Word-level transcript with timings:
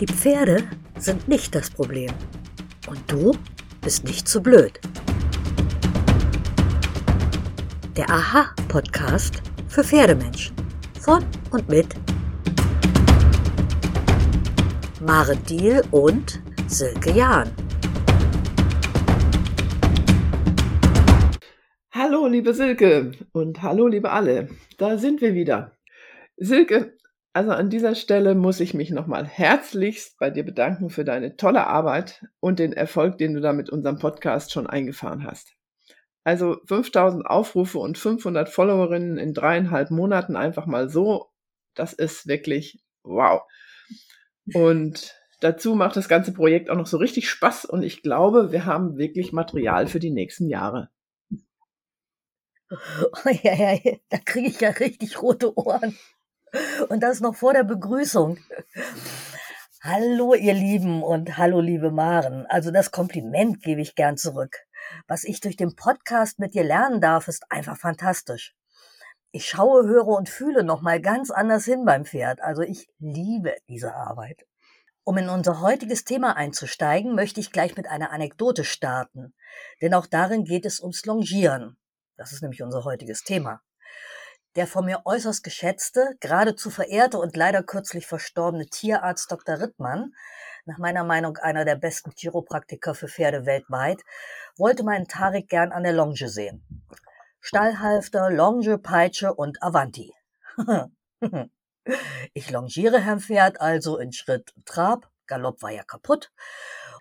Die 0.00 0.06
Pferde 0.06 0.62
sind 0.96 1.26
nicht 1.26 1.56
das 1.56 1.70
Problem. 1.70 2.12
Und 2.86 3.00
du 3.10 3.36
bist 3.80 4.04
nicht 4.04 4.28
zu 4.28 4.40
blöd. 4.40 4.78
Der 7.96 8.08
Aha-Podcast 8.08 9.42
für 9.66 9.82
Pferdemenschen. 9.82 10.54
Von 11.00 11.24
und 11.50 11.68
mit 11.68 11.88
Mare 15.04 15.36
Diel 15.36 15.82
und 15.90 16.40
Silke 16.68 17.10
Jahn. 17.10 17.50
Hallo, 21.90 22.28
liebe 22.28 22.54
Silke 22.54 23.10
und 23.32 23.62
hallo, 23.62 23.88
liebe 23.88 24.12
alle. 24.12 24.48
Da 24.78 24.96
sind 24.96 25.20
wir 25.20 25.34
wieder. 25.34 25.72
Silke, 26.36 26.97
also 27.38 27.52
an 27.52 27.70
dieser 27.70 27.94
Stelle 27.94 28.34
muss 28.34 28.58
ich 28.58 28.74
mich 28.74 28.90
nochmal 28.90 29.24
herzlichst 29.24 30.18
bei 30.18 30.28
dir 30.28 30.42
bedanken 30.42 30.90
für 30.90 31.04
deine 31.04 31.36
tolle 31.36 31.68
Arbeit 31.68 32.26
und 32.40 32.58
den 32.58 32.72
Erfolg, 32.72 33.16
den 33.16 33.32
du 33.32 33.40
da 33.40 33.52
mit 33.52 33.70
unserem 33.70 34.00
Podcast 34.00 34.50
schon 34.50 34.66
eingefahren 34.66 35.22
hast. 35.22 35.54
Also 36.24 36.56
5000 36.66 37.24
Aufrufe 37.24 37.78
und 37.78 37.96
500 37.96 38.48
Followerinnen 38.48 39.18
in 39.18 39.34
dreieinhalb 39.34 39.92
Monaten 39.92 40.34
einfach 40.34 40.66
mal 40.66 40.88
so, 40.88 41.28
das 41.76 41.92
ist 41.92 42.26
wirklich 42.26 42.82
wow. 43.04 43.42
Und 44.52 45.14
dazu 45.38 45.76
macht 45.76 45.94
das 45.94 46.08
ganze 46.08 46.32
Projekt 46.32 46.70
auch 46.70 46.76
noch 46.76 46.88
so 46.88 46.96
richtig 46.96 47.30
Spaß 47.30 47.66
und 47.66 47.84
ich 47.84 48.02
glaube, 48.02 48.50
wir 48.50 48.66
haben 48.66 48.98
wirklich 48.98 49.32
Material 49.32 49.86
für 49.86 50.00
die 50.00 50.10
nächsten 50.10 50.48
Jahre. 50.48 50.90
Oh, 52.70 53.30
ja, 53.44 53.54
ja, 53.54 53.78
da 54.08 54.18
kriege 54.18 54.48
ich 54.48 54.60
ja 54.60 54.70
richtig 54.70 55.22
rote 55.22 55.56
Ohren. 55.56 55.96
Und 56.88 57.02
das 57.02 57.20
noch 57.20 57.34
vor 57.34 57.52
der 57.52 57.64
Begrüßung. 57.64 58.38
Hallo, 59.82 60.34
ihr 60.34 60.54
Lieben 60.54 61.02
und 61.02 61.36
hallo, 61.36 61.60
liebe 61.60 61.90
Maren. 61.90 62.46
Also 62.46 62.70
das 62.70 62.90
Kompliment 62.90 63.62
gebe 63.62 63.80
ich 63.80 63.94
gern 63.94 64.16
zurück. 64.16 64.56
Was 65.06 65.24
ich 65.24 65.40
durch 65.40 65.56
den 65.56 65.76
Podcast 65.76 66.38
mit 66.38 66.54
dir 66.54 66.64
lernen 66.64 67.00
darf, 67.00 67.28
ist 67.28 67.44
einfach 67.50 67.76
fantastisch. 67.76 68.54
Ich 69.30 69.46
schaue, 69.46 69.86
höre 69.86 70.08
und 70.08 70.28
fühle 70.28 70.64
nochmal 70.64 71.00
ganz 71.00 71.30
anders 71.30 71.64
hin 71.64 71.84
beim 71.84 72.04
Pferd. 72.04 72.40
Also 72.40 72.62
ich 72.62 72.88
liebe 72.98 73.54
diese 73.68 73.94
Arbeit. 73.94 74.46
Um 75.04 75.16
in 75.16 75.28
unser 75.28 75.60
heutiges 75.60 76.04
Thema 76.04 76.36
einzusteigen, 76.36 77.14
möchte 77.14 77.40
ich 77.40 77.52
gleich 77.52 77.76
mit 77.76 77.86
einer 77.88 78.10
Anekdote 78.10 78.64
starten. 78.64 79.34
Denn 79.80 79.94
auch 79.94 80.06
darin 80.06 80.44
geht 80.44 80.66
es 80.66 80.80
ums 80.80 81.04
Longieren. 81.04 81.76
Das 82.16 82.32
ist 82.32 82.42
nämlich 82.42 82.62
unser 82.62 82.84
heutiges 82.84 83.22
Thema 83.22 83.62
der 84.56 84.66
von 84.66 84.84
mir 84.84 85.02
äußerst 85.04 85.44
geschätzte, 85.44 86.16
geradezu 86.20 86.70
verehrte 86.70 87.18
und 87.18 87.36
leider 87.36 87.62
kürzlich 87.62 88.06
verstorbene 88.06 88.66
Tierarzt 88.66 89.30
Dr. 89.30 89.60
Rittmann, 89.60 90.12
nach 90.64 90.78
meiner 90.78 91.04
Meinung 91.04 91.36
einer 91.38 91.64
der 91.64 91.76
besten 91.76 92.12
Chiropraktiker 92.12 92.94
für 92.94 93.08
Pferde 93.08 93.46
weltweit, 93.46 94.02
wollte 94.56 94.84
meinen 94.84 95.08
Tarik 95.08 95.48
gern 95.48 95.72
an 95.72 95.82
der 95.82 95.92
Longe 95.92 96.28
sehen. 96.28 96.62
Stallhalfter, 97.40 98.30
Longe, 98.30 98.78
Peitsche 98.78 99.32
und 99.32 99.62
Avanti. 99.62 100.12
ich 102.34 102.50
longiere 102.50 103.00
Herrn 103.00 103.20
Pferd 103.20 103.60
also 103.60 103.96
in 103.98 104.12
Schritt 104.12 104.52
Trab, 104.64 105.08
Galopp 105.26 105.62
war 105.62 105.70
ja 105.70 105.84
kaputt, 105.84 106.32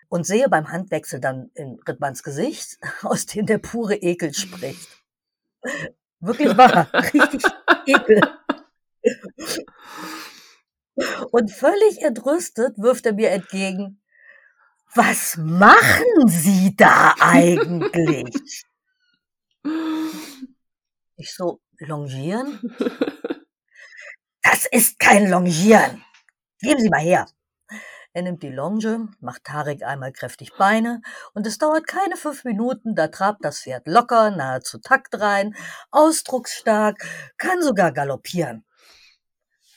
und 0.10 0.26
sehe 0.26 0.48
beim 0.48 0.72
Handwechsel 0.72 1.20
dann 1.20 1.52
in 1.54 1.80
Rittmanns 1.88 2.24
Gesicht, 2.24 2.78
aus 3.04 3.26
dem 3.26 3.46
der 3.46 3.58
pure 3.58 3.96
Ekel 3.96 4.34
spricht. 4.34 4.90
Wirklich 6.20 6.58
wahr. 6.58 6.92
Richtig 7.14 7.44
ekel. 7.86 8.22
Und 11.32 11.52
völlig 11.52 12.02
entrüstet 12.02 12.78
wirft 12.78 13.06
er 13.06 13.14
mir 13.14 13.30
entgegen, 13.30 14.02
was 14.96 15.38
machen 15.38 16.28
Sie 16.28 16.76
da 16.76 17.14
eigentlich? 17.20 18.34
Ich 21.18 21.34
so, 21.34 21.60
longieren? 21.80 22.60
Das 24.44 24.66
ist 24.66 24.98
kein 24.98 25.30
Longieren. 25.30 26.04
Geben 26.62 26.80
Sie 26.80 26.90
mal 26.90 27.02
her. 27.02 27.26
Er 28.18 28.24
nimmt 28.24 28.42
die 28.42 28.50
Longe, 28.50 29.10
macht 29.20 29.44
Tarek 29.44 29.84
einmal 29.84 30.12
kräftig 30.12 30.52
Beine 30.58 31.04
und 31.36 31.46
es 31.46 31.60
dauert 31.60 31.86
keine 31.86 32.18
fünf 32.18 32.46
Minuten, 32.46 32.96
da 32.96 33.10
trabt 33.10 33.46
das 33.46 33.60
Pferd 33.60 33.88
locker, 33.88 34.32
nahezu 34.32 34.80
taktrein, 34.80 35.56
ausdrucksstark, 35.92 36.98
kann 37.38 37.62
sogar 37.62 37.92
galoppieren. 37.92 38.66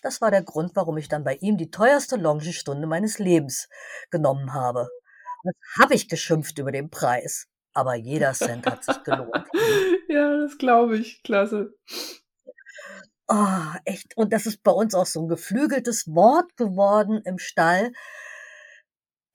Das 0.01 0.23
war 0.23 0.31
der 0.31 0.43
Grund, 0.43 0.75
warum 0.75 0.97
ich 0.97 1.11
dann 1.11 1.23
bei 1.23 1.34
ihm 1.34 1.59
die 1.59 1.71
teuerste 1.71 2.17
Longestunde 2.17 2.87
meines 2.87 3.19
Lebens 3.19 3.69
genommen 4.11 4.55
habe. 4.55 4.89
Was 5.45 5.55
habe 5.78 5.95
ich 5.95 6.09
geschimpft 6.09 6.59
über 6.59 6.72
den 6.72 6.89
Preis? 6.89 7.47
Aber 7.75 7.95
jeder 7.95 8.33
Cent 8.33 8.65
hat 8.65 8.84
sich 8.84 9.03
gelohnt. 9.03 9.49
ja, 10.09 10.39
das 10.39 10.57
glaube 10.57 10.97
ich. 10.97 11.22
Klasse. 11.25 11.75
Oh, 13.28 13.75
echt. 13.84 14.17
Und 14.17 14.33
das 14.33 14.47
ist 14.47 14.62
bei 14.62 14.72
uns 14.72 14.95
auch 14.95 15.05
so 15.05 15.21
ein 15.21 15.28
geflügeltes 15.28 16.07
Wort 16.09 16.57
geworden 16.57 17.21
im 17.27 17.37
Stall. 17.39 17.93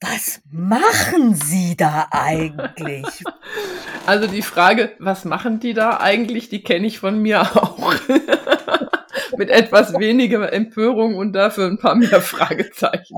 Was 0.01 0.41
machen 0.51 1.35
Sie 1.35 1.75
da 1.75 2.07
eigentlich? 2.11 3.05
Also 4.07 4.27
die 4.27 4.43
Frage, 4.43 4.95
was 4.99 5.25
machen 5.25 5.59
die 5.59 5.73
da 5.73 5.99
eigentlich, 5.99 6.47
die 6.49 6.61
kenne 6.61 6.85
ich 6.85 6.99
von 6.99 7.17
mir 7.17 7.41
auch. 7.41 7.91
Mit 9.37 9.49
etwas 9.49 9.97
weniger 9.97 10.53
Empörung 10.53 11.15
und 11.15 11.33
dafür 11.33 11.65
ein 11.65 11.79
paar 11.79 11.95
mehr 11.95 12.21
Fragezeichen. 12.21 13.15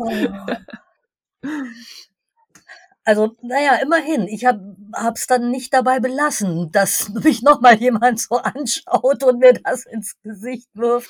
Also, 3.08 3.38
naja, 3.42 3.76
immerhin. 3.76 4.28
Ich 4.28 4.44
habe 4.44 4.76
es 5.16 5.28
dann 5.28 5.50
nicht 5.50 5.74
dabei 5.74 6.02
belassen, 6.02 6.74
dass 6.74 7.08
mich 7.24 7.42
nochmal 7.42 7.76
jemand 7.78 8.20
so 8.20 8.36
anschaut 8.36 9.24
und 9.24 9.40
mir 9.40 9.54
das 9.54 9.86
ins 9.86 10.18
Gesicht 10.24 10.68
wirft. 10.74 11.10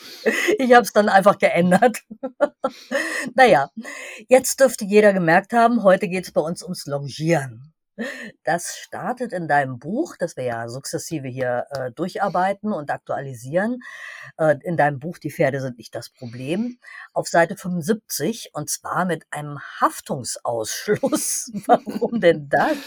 Ich 0.60 0.74
habe 0.74 0.84
es 0.84 0.94
dann 0.94 1.10
einfach 1.10 1.40
geändert. 1.40 2.04
naja, 3.34 3.72
jetzt 4.30 4.60
dürfte 4.60 4.86
jeder 4.86 5.12
gemerkt 5.12 5.54
haben, 5.54 5.82
heute 5.82 6.08
geht 6.08 6.26
es 6.26 6.32
bei 6.32 6.42
uns 6.42 6.62
ums 6.62 6.86
Longieren. 6.86 7.74
Das 8.44 8.78
startet 8.78 9.34
in 9.34 9.48
deinem 9.48 9.80
Buch, 9.80 10.16
das 10.18 10.38
wir 10.38 10.44
ja 10.44 10.70
sukzessive 10.70 11.28
hier 11.28 11.66
äh, 11.72 11.92
durcharbeiten 11.92 12.72
und 12.72 12.92
aktualisieren. 12.92 13.80
Äh, 14.38 14.56
in 14.64 14.78
deinem 14.78 15.00
Buch 15.00 15.18
Die 15.18 15.32
Pferde 15.32 15.62
sind 15.62 15.78
nicht 15.78 15.96
das 15.96 16.10
Problem. 16.10 16.78
Auf 17.14 17.28
Seite 17.28 17.58
75 17.58 18.52
und 18.54 18.70
zwar 18.70 19.06
mit 19.06 19.26
einem 19.32 19.60
Haftungsausschluss. 19.82 21.52
Warum 21.66 22.22
denn 22.22 22.48
das? 22.50 22.78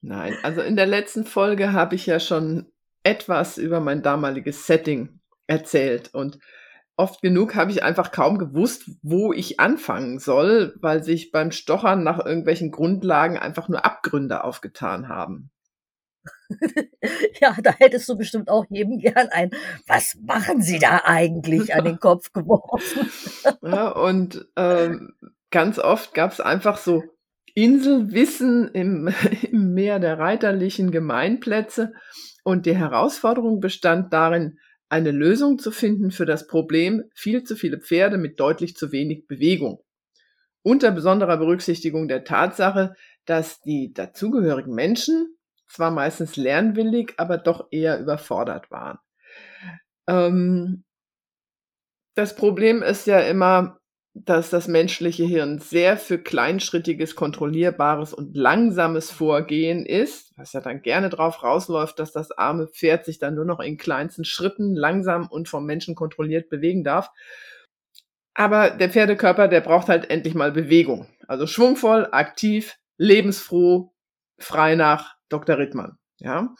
Nein, 0.00 0.36
also 0.42 0.60
in 0.60 0.76
der 0.76 0.86
letzten 0.86 1.24
Folge 1.24 1.72
habe 1.72 1.94
ich 1.94 2.06
ja 2.06 2.20
schon 2.20 2.70
etwas 3.04 3.58
über 3.58 3.80
mein 3.80 4.02
damaliges 4.02 4.66
Setting 4.66 5.20
erzählt 5.46 6.12
und 6.12 6.38
oft 6.96 7.22
genug 7.22 7.54
habe 7.54 7.70
ich 7.70 7.82
einfach 7.82 8.12
kaum 8.12 8.38
gewusst, 8.38 8.90
wo 9.02 9.32
ich 9.32 9.60
anfangen 9.60 10.18
soll, 10.18 10.74
weil 10.80 11.02
sich 11.02 11.32
beim 11.32 11.50
Stochern 11.50 12.02
nach 12.04 12.24
irgendwelchen 12.24 12.70
Grundlagen 12.70 13.38
einfach 13.38 13.68
nur 13.68 13.84
Abgründe 13.84 14.44
aufgetan 14.44 15.08
haben. 15.08 15.50
ja, 17.40 17.56
da 17.62 17.72
hättest 17.72 18.08
du 18.08 18.16
bestimmt 18.16 18.48
auch 18.48 18.64
jedem 18.70 18.98
gern 18.98 19.28
ein, 19.30 19.50
was 19.86 20.16
machen 20.22 20.62
Sie 20.62 20.78
da 20.78 21.02
eigentlich 21.04 21.74
an 21.74 21.84
den 21.84 21.98
Kopf 21.98 22.32
geworfen? 22.32 23.10
ja, 23.62 23.88
und 23.88 24.46
ähm, 24.56 25.14
ganz 25.50 25.78
oft 25.78 26.14
gab 26.14 26.32
es 26.32 26.40
einfach 26.40 26.78
so 26.78 27.02
Inselwissen 27.54 28.68
im, 28.68 29.08
im 29.50 29.74
Meer 29.74 29.98
der 29.98 30.18
reiterlichen 30.18 30.90
Gemeinplätze. 30.90 31.92
Und 32.42 32.66
die 32.66 32.76
Herausforderung 32.76 33.60
bestand 33.60 34.12
darin, 34.12 34.58
eine 34.94 35.10
Lösung 35.10 35.58
zu 35.58 35.72
finden 35.72 36.12
für 36.12 36.24
das 36.24 36.46
Problem 36.46 37.02
viel 37.16 37.42
zu 37.42 37.56
viele 37.56 37.80
Pferde 37.80 38.16
mit 38.16 38.38
deutlich 38.38 38.76
zu 38.76 38.92
wenig 38.92 39.26
Bewegung. 39.26 39.82
Unter 40.62 40.92
besonderer 40.92 41.36
Berücksichtigung 41.36 42.06
der 42.06 42.22
Tatsache, 42.22 42.94
dass 43.24 43.60
die 43.60 43.92
dazugehörigen 43.92 44.72
Menschen 44.72 45.36
zwar 45.66 45.90
meistens 45.90 46.36
lernwillig, 46.36 47.14
aber 47.16 47.38
doch 47.38 47.66
eher 47.72 47.98
überfordert 47.98 48.70
waren. 48.70 48.98
Ähm, 50.06 50.84
das 52.14 52.36
Problem 52.36 52.80
ist 52.80 53.08
ja 53.08 53.18
immer, 53.18 53.80
dass 54.14 54.48
das 54.48 54.68
menschliche 54.68 55.24
Hirn 55.24 55.58
sehr 55.58 55.96
für 55.96 56.18
kleinschrittiges, 56.18 57.16
kontrollierbares 57.16 58.14
und 58.14 58.36
langsames 58.36 59.10
Vorgehen 59.10 59.84
ist, 59.84 60.32
was 60.38 60.52
ja 60.52 60.60
dann 60.60 60.82
gerne 60.82 61.10
drauf 61.10 61.42
rausläuft, 61.42 61.98
dass 61.98 62.12
das 62.12 62.30
arme 62.30 62.68
Pferd 62.68 63.04
sich 63.04 63.18
dann 63.18 63.34
nur 63.34 63.44
noch 63.44 63.58
in 63.58 63.76
kleinsten 63.76 64.24
Schritten 64.24 64.76
langsam 64.76 65.26
und 65.26 65.48
vom 65.48 65.66
Menschen 65.66 65.96
kontrolliert 65.96 66.48
bewegen 66.48 66.84
darf. 66.84 67.10
Aber 68.34 68.70
der 68.70 68.90
Pferdekörper, 68.90 69.48
der 69.48 69.60
braucht 69.60 69.88
halt 69.88 70.10
endlich 70.10 70.34
mal 70.34 70.52
Bewegung. 70.52 71.08
Also 71.26 71.48
schwungvoll, 71.48 72.08
aktiv, 72.12 72.76
lebensfroh, 72.96 73.92
frei 74.38 74.76
nach 74.76 75.16
Dr. 75.28 75.58
Rittmann. 75.58 75.98
Ja. 76.18 76.54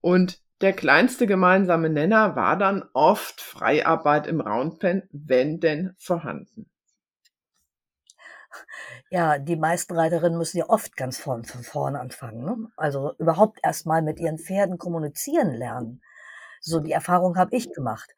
Und 0.00 0.38
der 0.60 0.72
kleinste 0.72 1.26
gemeinsame 1.26 1.90
Nenner 1.90 2.36
war 2.36 2.56
dann 2.56 2.84
oft 2.92 3.40
Freiarbeit 3.40 4.28
im 4.28 4.40
Roundpen, 4.40 5.08
wenn 5.10 5.58
denn 5.58 5.94
vorhanden. 5.98 6.71
Ja, 9.10 9.38
die 9.38 9.56
meisten 9.56 9.96
Reiterinnen 9.96 10.38
müssen 10.38 10.58
ja 10.58 10.68
oft 10.68 10.96
ganz 10.96 11.18
von, 11.18 11.44
von 11.44 11.62
vorne 11.62 12.00
anfangen. 12.00 12.44
Ne? 12.44 12.68
Also 12.76 13.14
überhaupt 13.18 13.60
erst 13.62 13.86
mal 13.86 14.02
mit 14.02 14.18
ihren 14.18 14.38
Pferden 14.38 14.78
kommunizieren 14.78 15.52
lernen. 15.52 16.02
So 16.60 16.80
die 16.80 16.92
Erfahrung 16.92 17.36
habe 17.36 17.54
ich 17.56 17.72
gemacht. 17.72 18.14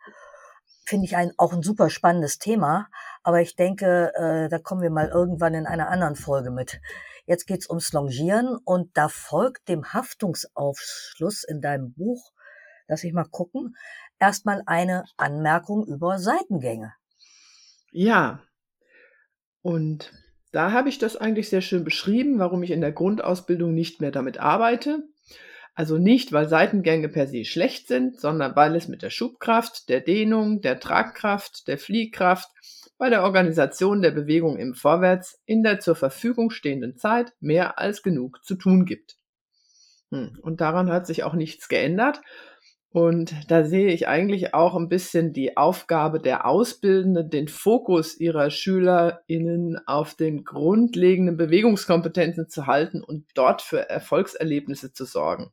Finde 0.86 1.06
ich 1.06 1.16
ein, 1.16 1.32
auch 1.38 1.52
ein 1.52 1.62
super 1.62 1.88
spannendes 1.88 2.38
Thema, 2.38 2.88
aber 3.22 3.40
ich 3.40 3.56
denke, 3.56 4.12
äh, 4.16 4.48
da 4.50 4.58
kommen 4.58 4.82
wir 4.82 4.90
mal 4.90 5.08
irgendwann 5.08 5.54
in 5.54 5.66
einer 5.66 5.88
anderen 5.88 6.14
Folge 6.14 6.50
mit. 6.50 6.80
Jetzt 7.24 7.46
geht's 7.46 7.70
ums 7.70 7.92
Longieren 7.94 8.58
und 8.64 8.94
da 8.96 9.08
folgt 9.08 9.68
dem 9.68 9.94
Haftungsaufschluss 9.94 11.42
in 11.44 11.62
deinem 11.62 11.94
Buch, 11.94 12.32
lass 12.86 13.02
ich 13.02 13.14
mal 13.14 13.24
gucken, 13.24 13.76
erstmal 14.18 14.62
eine 14.66 15.04
Anmerkung 15.16 15.86
über 15.86 16.18
Seitengänge. 16.18 16.92
Ja, 17.90 18.42
und 19.62 20.12
da 20.54 20.70
habe 20.70 20.88
ich 20.88 20.98
das 20.98 21.16
eigentlich 21.16 21.48
sehr 21.48 21.62
schön 21.62 21.82
beschrieben, 21.82 22.38
warum 22.38 22.62
ich 22.62 22.70
in 22.70 22.80
der 22.80 22.92
Grundausbildung 22.92 23.74
nicht 23.74 24.00
mehr 24.00 24.12
damit 24.12 24.38
arbeite. 24.38 25.02
Also 25.74 25.98
nicht, 25.98 26.32
weil 26.32 26.48
Seitengänge 26.48 27.08
per 27.08 27.26
se 27.26 27.44
schlecht 27.44 27.88
sind, 27.88 28.20
sondern 28.20 28.54
weil 28.54 28.76
es 28.76 28.86
mit 28.86 29.02
der 29.02 29.10
Schubkraft, 29.10 29.88
der 29.88 30.00
Dehnung, 30.00 30.60
der 30.60 30.78
Tragkraft, 30.78 31.66
der 31.66 31.78
Fliehkraft, 31.78 32.48
bei 32.96 33.10
der 33.10 33.24
Organisation 33.24 34.00
der 34.00 34.12
Bewegung 34.12 34.56
im 34.56 34.74
Vorwärts 34.74 35.40
in 35.44 35.64
der 35.64 35.80
zur 35.80 35.96
Verfügung 35.96 36.50
stehenden 36.50 36.96
Zeit 36.96 37.32
mehr 37.40 37.80
als 37.80 38.04
genug 38.04 38.44
zu 38.44 38.54
tun 38.54 38.84
gibt. 38.84 39.16
Hm, 40.12 40.38
und 40.40 40.60
daran 40.60 40.92
hat 40.92 41.08
sich 41.08 41.24
auch 41.24 41.34
nichts 41.34 41.68
geändert. 41.68 42.20
Und 42.94 43.50
da 43.50 43.64
sehe 43.64 43.88
ich 43.88 44.06
eigentlich 44.06 44.54
auch 44.54 44.76
ein 44.76 44.88
bisschen 44.88 45.32
die 45.32 45.56
Aufgabe 45.56 46.20
der 46.20 46.46
Ausbildenden, 46.46 47.28
den 47.28 47.48
Fokus 47.48 48.16
ihrer 48.20 48.50
SchülerInnen 48.50 49.84
auf 49.88 50.14
den 50.14 50.44
grundlegenden 50.44 51.36
Bewegungskompetenzen 51.36 52.48
zu 52.48 52.68
halten 52.68 53.02
und 53.02 53.26
dort 53.34 53.62
für 53.62 53.90
Erfolgserlebnisse 53.90 54.92
zu 54.92 55.06
sorgen. 55.06 55.52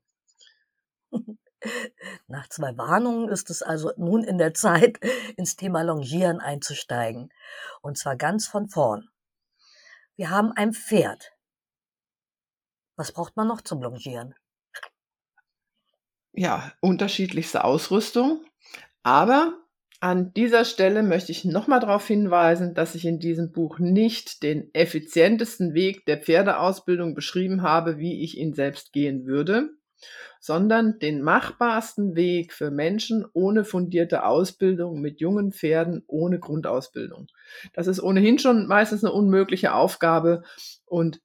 Nach 2.28 2.48
zwei 2.48 2.78
Warnungen 2.78 3.28
ist 3.28 3.50
es 3.50 3.64
also 3.64 3.92
nun 3.98 4.24
in 4.24 4.38
der 4.38 4.54
Zeit, 4.54 5.00
ins 5.36 5.56
Thema 5.56 5.82
Longieren 5.82 6.42
einzusteigen. 6.42 7.34
Und 7.82 7.98
zwar 7.98 8.18
ganz 8.18 8.46
von 8.46 8.70
vorn. 8.70 9.10
Wir 10.16 10.30
haben 10.30 10.52
ein 10.52 10.74
Pferd. 10.74 11.32
Was 12.98 13.12
braucht 13.12 13.36
man 13.36 13.48
noch 13.48 13.62
zum 13.62 13.82
Longieren? 13.82 14.36
Ja, 16.34 16.72
unterschiedlichste 16.80 17.64
Ausrüstung. 17.64 18.44
Aber 19.04 19.58
an 20.00 20.34
dieser 20.34 20.66
Stelle 20.66 21.04
möchte 21.04 21.32
ich 21.32 21.46
nochmal 21.46 21.80
darauf 21.80 22.08
hinweisen, 22.08 22.74
dass 22.74 22.96
ich 22.96 23.06
in 23.06 23.20
diesem 23.20 23.52
Buch 23.52 23.78
nicht 23.80 24.42
den 24.42 24.74
effizientesten 24.74 25.74
Weg 25.74 26.06
der 26.06 26.18
Pferdeausbildung 26.18 27.14
beschrieben 27.14 27.62
habe, 27.62 28.00
wie 28.00 28.24
ich 28.24 28.38
ihn 28.38 28.54
selbst 28.54 28.94
gehen 28.94 29.26
würde, 29.26 29.70
sondern 30.40 30.98
den 30.98 31.22
machbarsten 31.22 32.16
Weg 32.16 32.54
für 32.54 32.72
Menschen 32.72 33.26
ohne 33.34 33.64
fundierte 33.64 34.26
Ausbildung 34.26 35.02
mit 35.02 35.20
jungen 35.20 35.52
Pferden 35.52 36.04
ohne 36.08 36.40
Grundausbildung. 36.40 37.28
Das 37.74 37.86
ist 37.86 38.02
ohnehin 38.02 38.40
schon 38.40 38.66
meistens 38.66 39.04
eine 39.04 39.14
unmögliche 39.14 39.76
Aufgabe 39.76 40.42
und 40.86 41.22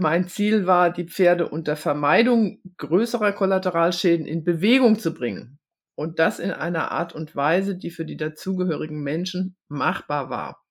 mein 0.00 0.28
Ziel 0.28 0.66
war, 0.66 0.90
die 0.90 1.04
Pferde 1.04 1.48
unter 1.48 1.76
Vermeidung 1.76 2.60
größerer 2.76 3.32
Kollateralschäden 3.32 4.26
in 4.26 4.44
Bewegung 4.44 4.98
zu 4.98 5.14
bringen. 5.14 5.58
Und 5.94 6.18
das 6.18 6.38
in 6.38 6.50
einer 6.50 6.90
Art 6.92 7.14
und 7.14 7.36
Weise, 7.36 7.76
die 7.76 7.90
für 7.90 8.06
die 8.06 8.16
dazugehörigen 8.16 9.02
Menschen 9.02 9.56
machbar 9.68 10.30
war. 10.30 10.62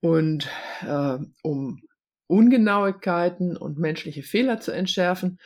Und 0.00 0.48
äh, 0.86 1.18
um 1.42 1.82
Ungenauigkeiten 2.26 3.56
und 3.56 3.78
menschliche 3.78 4.22
Fehler 4.22 4.60
zu 4.60 4.72
entschärfen, 4.72 5.38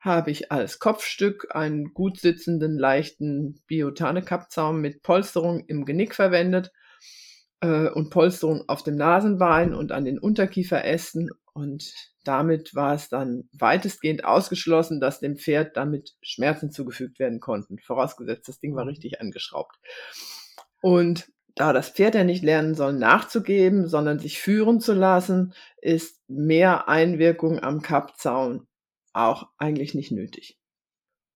habe 0.00 0.30
ich 0.30 0.50
als 0.50 0.78
Kopfstück 0.78 1.48
einen 1.54 1.92
gut 1.92 2.18
sitzenden, 2.18 2.78
leichten 2.78 3.60
Biotane-Kappzaum 3.66 4.80
mit 4.80 5.02
Polsterung 5.02 5.64
im 5.66 5.84
Genick 5.84 6.14
verwendet 6.14 6.72
äh, 7.60 7.88
und 7.88 8.10
Polsterung 8.10 8.64
auf 8.68 8.82
dem 8.82 8.96
Nasenbein 8.96 9.74
und 9.74 9.92
an 9.92 10.04
den 10.04 10.18
Unterkieferästen. 10.18 11.30
Und 11.52 11.92
damit 12.24 12.74
war 12.74 12.94
es 12.94 13.08
dann 13.08 13.48
weitestgehend 13.52 14.24
ausgeschlossen, 14.24 15.00
dass 15.00 15.20
dem 15.20 15.36
Pferd 15.36 15.76
damit 15.76 16.14
Schmerzen 16.22 16.70
zugefügt 16.70 17.18
werden 17.18 17.40
konnten. 17.40 17.78
Vorausgesetzt, 17.78 18.48
das 18.48 18.60
Ding 18.60 18.74
war 18.76 18.86
richtig 18.86 19.20
angeschraubt. 19.20 19.76
Und 20.80 21.30
da 21.56 21.72
das 21.72 21.90
Pferd 21.90 22.14
ja 22.14 22.24
nicht 22.24 22.44
lernen 22.44 22.74
soll, 22.74 22.92
nachzugeben, 22.92 23.88
sondern 23.88 24.18
sich 24.18 24.38
führen 24.38 24.80
zu 24.80 24.92
lassen, 24.94 25.54
ist 25.80 26.20
mehr 26.28 26.88
Einwirkung 26.88 27.58
am 27.58 27.82
Kappzaun 27.82 28.66
auch 29.12 29.48
eigentlich 29.58 29.94
nicht 29.94 30.12
nötig. 30.12 30.59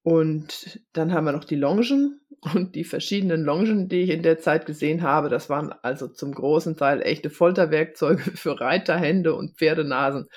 Und 0.04 0.80
dann 0.92 1.14
haben 1.14 1.24
wir 1.24 1.32
noch 1.32 1.44
die 1.44 1.56
Longen 1.56 2.20
und 2.52 2.74
die 2.74 2.84
verschiedenen 2.84 3.42
Longen, 3.42 3.88
die 3.88 4.02
ich 4.02 4.10
in 4.10 4.22
der 4.22 4.38
Zeit 4.38 4.66
gesehen 4.66 5.00
habe. 5.00 5.30
Das 5.30 5.48
waren 5.48 5.72
also 5.80 6.08
zum 6.08 6.34
großen 6.34 6.76
Teil 6.76 7.00
echte 7.00 7.30
Folterwerkzeuge 7.30 8.22
für 8.36 8.60
Reiterhände 8.60 9.34
und 9.34 9.56
Pferdenasen. 9.56 10.28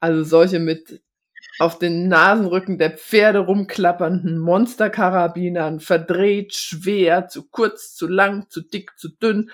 Also 0.00 0.24
solche 0.24 0.60
mit 0.60 1.02
auf 1.58 1.78
den 1.78 2.08
Nasenrücken 2.08 2.78
der 2.78 2.92
Pferde 2.92 3.40
rumklappernden 3.40 4.38
Monsterkarabinern, 4.38 5.80
verdreht, 5.80 6.54
schwer, 6.54 7.28
zu 7.28 7.48
kurz, 7.50 7.94
zu 7.94 8.08
lang, 8.08 8.48
zu 8.48 8.62
dick, 8.62 8.92
zu 8.96 9.10
dünn. 9.10 9.50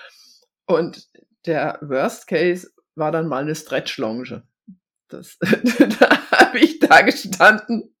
Und 0.65 1.09
der 1.45 1.79
Worst 1.81 2.27
Case 2.27 2.71
war 2.95 3.11
dann 3.11 3.27
mal 3.27 3.43
eine 3.43 3.55
Stretch-Longe. 3.55 4.43
Das, 5.09 5.37
da 5.99 6.31
habe 6.31 6.59
ich 6.59 6.79
da 6.79 7.01
gestanden 7.01 7.92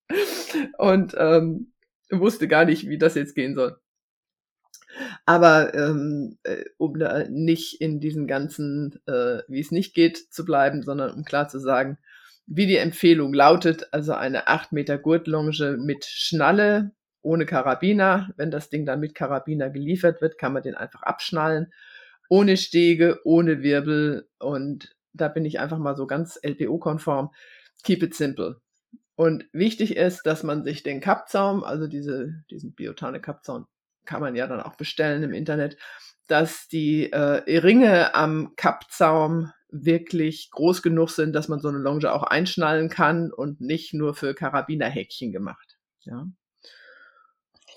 und 0.77 1.15
ähm, 1.17 1.73
wusste 2.11 2.47
gar 2.47 2.65
nicht, 2.65 2.87
wie 2.87 2.97
das 2.97 3.15
jetzt 3.15 3.35
gehen 3.35 3.55
soll. 3.55 3.77
Aber 5.25 5.73
ähm, 5.73 6.37
äh, 6.43 6.65
um 6.77 6.99
da 6.99 7.27
nicht 7.29 7.81
in 7.81 7.99
diesen 7.99 8.27
ganzen, 8.27 8.99
äh, 9.07 9.39
wie 9.47 9.59
es 9.59 9.71
nicht 9.71 9.93
geht, 9.95 10.17
zu 10.31 10.45
bleiben, 10.45 10.83
sondern 10.83 11.11
um 11.11 11.23
klar 11.23 11.47
zu 11.47 11.59
sagen, 11.59 11.97
wie 12.45 12.67
die 12.67 12.77
Empfehlung 12.77 13.33
lautet, 13.33 13.87
also 13.91 14.13
eine 14.13 14.47
8 14.47 14.71
Meter 14.73 14.97
Gurtlonge 14.97 15.77
mit 15.79 16.05
Schnalle, 16.05 16.91
ohne 17.21 17.45
Karabiner. 17.45 18.31
Wenn 18.35 18.51
das 18.51 18.69
Ding 18.69 18.85
dann 18.85 18.99
mit 18.99 19.15
Karabiner 19.15 19.69
geliefert 19.69 20.21
wird, 20.21 20.37
kann 20.37 20.53
man 20.53 20.63
den 20.63 20.75
einfach 20.75 21.03
abschnallen. 21.03 21.71
Ohne 22.29 22.57
Stege, 22.57 23.19
ohne 23.23 23.63
Wirbel. 23.63 24.27
Und 24.39 24.95
da 25.13 25.29
bin 25.29 25.45
ich 25.45 25.59
einfach 25.59 25.77
mal 25.77 25.95
so 25.95 26.05
ganz 26.05 26.37
LPO-konform. 26.43 27.31
Keep 27.83 28.03
it 28.03 28.13
simple. 28.13 28.62
Und 29.15 29.45
wichtig 29.53 29.95
ist, 29.95 30.23
dass 30.25 30.43
man 30.43 30.63
sich 30.63 30.83
den 30.83 30.99
Kappzaum, 30.99 31.63
also 31.63 31.87
diese, 31.87 32.43
diesen 32.49 32.73
Biotane-Kappzaum, 32.73 33.67
kann 34.05 34.21
man 34.21 34.35
ja 34.35 34.47
dann 34.47 34.61
auch 34.61 34.75
bestellen 34.75 35.23
im 35.23 35.33
Internet, 35.33 35.77
dass 36.27 36.67
die 36.67 37.11
äh, 37.11 37.59
Ringe 37.59 38.15
am 38.15 38.55
Kappzaum 38.55 39.51
wirklich 39.69 40.49
groß 40.51 40.81
genug 40.81 41.09
sind, 41.09 41.33
dass 41.33 41.47
man 41.47 41.59
so 41.59 41.67
eine 41.67 41.79
Longe 41.79 42.11
auch 42.11 42.23
einschnallen 42.23 42.89
kann 42.89 43.31
und 43.31 43.59
nicht 43.59 43.93
nur 43.93 44.13
für 44.13 44.33
Karabinerhäkchen 44.33 45.31
gemacht. 45.31 45.77
Ja. 46.01 46.27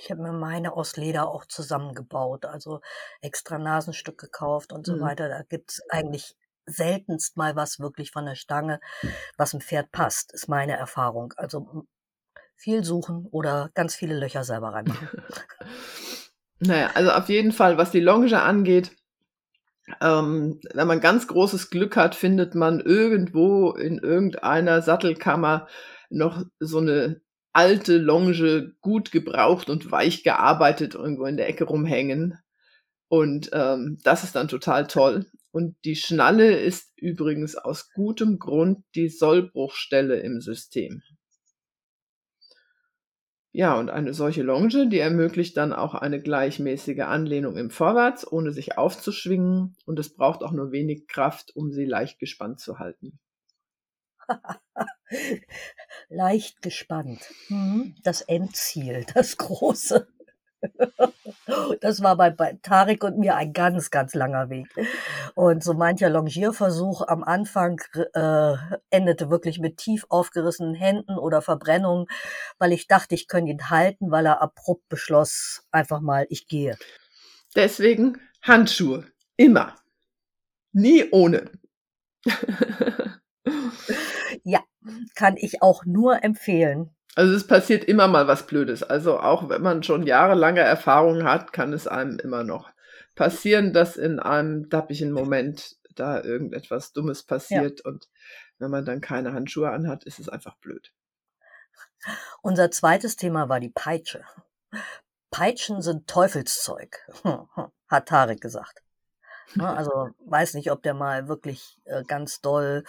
Ich 0.00 0.10
habe 0.10 0.22
mir 0.22 0.32
meine 0.32 0.74
aus 0.74 0.96
Leder 0.96 1.28
auch 1.28 1.46
zusammengebaut, 1.46 2.44
also 2.44 2.80
extra 3.22 3.58
Nasenstück 3.58 4.18
gekauft 4.18 4.72
und 4.72 4.86
so 4.86 4.96
mhm. 4.96 5.00
weiter. 5.00 5.28
Da 5.28 5.42
gibt's 5.42 5.80
eigentlich 5.88 6.36
seltenst 6.66 7.36
mal 7.36 7.56
was 7.56 7.80
wirklich 7.80 8.10
von 8.10 8.26
der 8.26 8.34
Stange, 8.34 8.80
was 9.36 9.54
ein 9.54 9.60
Pferd 9.60 9.90
passt, 9.92 10.32
ist 10.32 10.48
meine 10.48 10.76
Erfahrung. 10.76 11.32
Also 11.36 11.86
viel 12.56 12.84
suchen 12.84 13.26
oder 13.30 13.70
ganz 13.74 13.94
viele 13.94 14.18
Löcher 14.18 14.44
selber 14.44 14.68
reinmachen. 14.68 15.08
naja, 16.58 16.90
also 16.94 17.10
auf 17.10 17.28
jeden 17.28 17.52
Fall, 17.52 17.78
was 17.78 17.90
die 17.90 18.00
Longe 18.00 18.40
angeht, 18.40 18.90
ähm, 20.00 20.60
wenn 20.74 20.88
man 20.88 21.00
ganz 21.00 21.28
großes 21.28 21.70
Glück 21.70 21.96
hat, 21.96 22.14
findet 22.14 22.54
man 22.54 22.80
irgendwo 22.80 23.70
in 23.72 23.98
irgendeiner 23.98 24.82
Sattelkammer 24.82 25.68
noch 26.10 26.42
so 26.58 26.78
eine 26.78 27.20
alte 27.52 27.96
Longe 27.96 28.74
gut 28.80 29.12
gebraucht 29.12 29.70
und 29.70 29.90
weich 29.90 30.24
gearbeitet 30.24 30.94
irgendwo 30.94 31.24
in 31.24 31.36
der 31.36 31.48
Ecke 31.48 31.64
rumhängen. 31.64 32.38
Und 33.08 33.50
ähm, 33.52 33.98
das 34.02 34.24
ist 34.24 34.34
dann 34.36 34.48
total 34.48 34.86
toll. 34.86 35.26
Und 35.52 35.76
die 35.84 35.96
Schnalle 35.96 36.58
ist 36.58 36.92
übrigens 36.96 37.56
aus 37.56 37.90
gutem 37.92 38.38
Grund 38.38 38.84
die 38.94 39.08
Sollbruchstelle 39.08 40.20
im 40.20 40.40
System. 40.40 41.02
Ja, 43.52 43.78
und 43.78 43.88
eine 43.88 44.12
solche 44.12 44.42
Longe, 44.42 44.86
die 44.86 44.98
ermöglicht 44.98 45.56
dann 45.56 45.72
auch 45.72 45.94
eine 45.94 46.20
gleichmäßige 46.20 47.00
Anlehnung 47.00 47.56
im 47.56 47.70
Vorwärts, 47.70 48.30
ohne 48.30 48.52
sich 48.52 48.76
aufzuschwingen. 48.76 49.78
Und 49.86 49.98
es 49.98 50.12
braucht 50.12 50.42
auch 50.42 50.52
nur 50.52 50.72
wenig 50.72 51.06
Kraft, 51.06 51.56
um 51.56 51.72
sie 51.72 51.86
leicht 51.86 52.18
gespannt 52.18 52.60
zu 52.60 52.78
halten. 52.78 53.18
leicht 56.10 56.60
gespannt. 56.60 57.30
Mhm. 57.48 57.94
Das 58.02 58.20
Endziel, 58.20 59.06
das 59.14 59.38
große. 59.38 60.06
Das 61.80 62.02
war 62.02 62.16
bei, 62.16 62.30
bei 62.30 62.58
Tarek 62.62 63.04
und 63.04 63.18
mir 63.18 63.36
ein 63.36 63.52
ganz, 63.52 63.90
ganz 63.90 64.14
langer 64.14 64.50
Weg. 64.50 64.68
Und 65.34 65.62
so 65.62 65.74
mancher 65.74 66.10
Longierversuch 66.10 67.06
am 67.06 67.22
Anfang 67.22 67.80
äh, 68.14 68.54
endete 68.90 69.30
wirklich 69.30 69.58
mit 69.60 69.76
tief 69.76 70.06
aufgerissenen 70.08 70.74
Händen 70.74 71.16
oder 71.18 71.42
Verbrennungen, 71.42 72.06
weil 72.58 72.72
ich 72.72 72.88
dachte, 72.88 73.14
ich 73.14 73.28
könnte 73.28 73.52
ihn 73.52 73.70
halten, 73.70 74.10
weil 74.10 74.26
er 74.26 74.42
abrupt 74.42 74.88
beschloss, 74.88 75.62
einfach 75.70 76.00
mal, 76.00 76.26
ich 76.30 76.48
gehe. 76.48 76.76
Deswegen 77.54 78.20
Handschuhe. 78.42 79.06
Immer. 79.36 79.74
Nie 80.72 81.08
ohne. 81.10 81.50
ja, 84.44 84.60
kann 85.14 85.36
ich 85.36 85.62
auch 85.62 85.84
nur 85.84 86.22
empfehlen. 86.24 86.96
Also 87.16 87.34
es 87.34 87.46
passiert 87.46 87.84
immer 87.84 88.08
mal 88.08 88.28
was 88.28 88.46
Blödes. 88.46 88.82
Also 88.82 89.18
auch 89.18 89.48
wenn 89.48 89.62
man 89.62 89.82
schon 89.82 90.06
jahrelange 90.06 90.60
Erfahrung 90.60 91.24
hat, 91.24 91.50
kann 91.52 91.72
es 91.72 91.88
einem 91.88 92.18
immer 92.18 92.44
noch 92.44 92.70
passieren, 93.14 93.72
dass 93.72 93.96
in 93.96 94.20
einem 94.20 94.68
dappigen 94.68 95.12
Moment 95.12 95.76
da 95.94 96.22
irgendetwas 96.22 96.92
Dummes 96.92 97.22
passiert 97.22 97.80
ja. 97.82 97.90
und 97.90 98.10
wenn 98.58 98.70
man 98.70 98.84
dann 98.84 99.00
keine 99.00 99.32
Handschuhe 99.32 99.70
anhat, 99.70 100.04
ist 100.04 100.18
es 100.18 100.28
einfach 100.28 100.56
blöd. 100.58 100.92
Unser 102.42 102.70
zweites 102.70 103.16
Thema 103.16 103.48
war 103.48 103.60
die 103.60 103.70
Peitsche. 103.70 104.22
Peitschen 105.30 105.80
sind 105.80 106.06
Teufelszeug, 106.06 106.98
hat 107.88 108.08
Tarek 108.08 108.42
gesagt. 108.42 108.82
Ne, 109.54 109.68
also 109.68 110.10
weiß 110.26 110.54
nicht, 110.54 110.70
ob 110.70 110.82
der 110.82 110.94
mal 110.94 111.28
wirklich 111.28 111.78
äh, 111.84 112.02
ganz 112.04 112.40
doll 112.40 112.84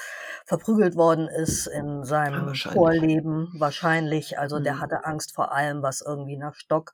verprügelt 0.46 0.96
worden 0.96 1.28
ist 1.28 1.68
in 1.68 2.04
seinem 2.04 2.54
ja, 2.54 2.72
Vorleben. 2.72 3.54
Wahrscheinlich. 3.58 4.40
Also 4.40 4.60
mhm. 4.60 4.64
der 4.64 4.80
hatte 4.80 5.06
Angst 5.06 5.36
vor 5.36 5.52
allem, 5.52 5.84
was 5.84 6.02
irgendwie 6.02 6.38
nach 6.38 6.56
Stock 6.56 6.94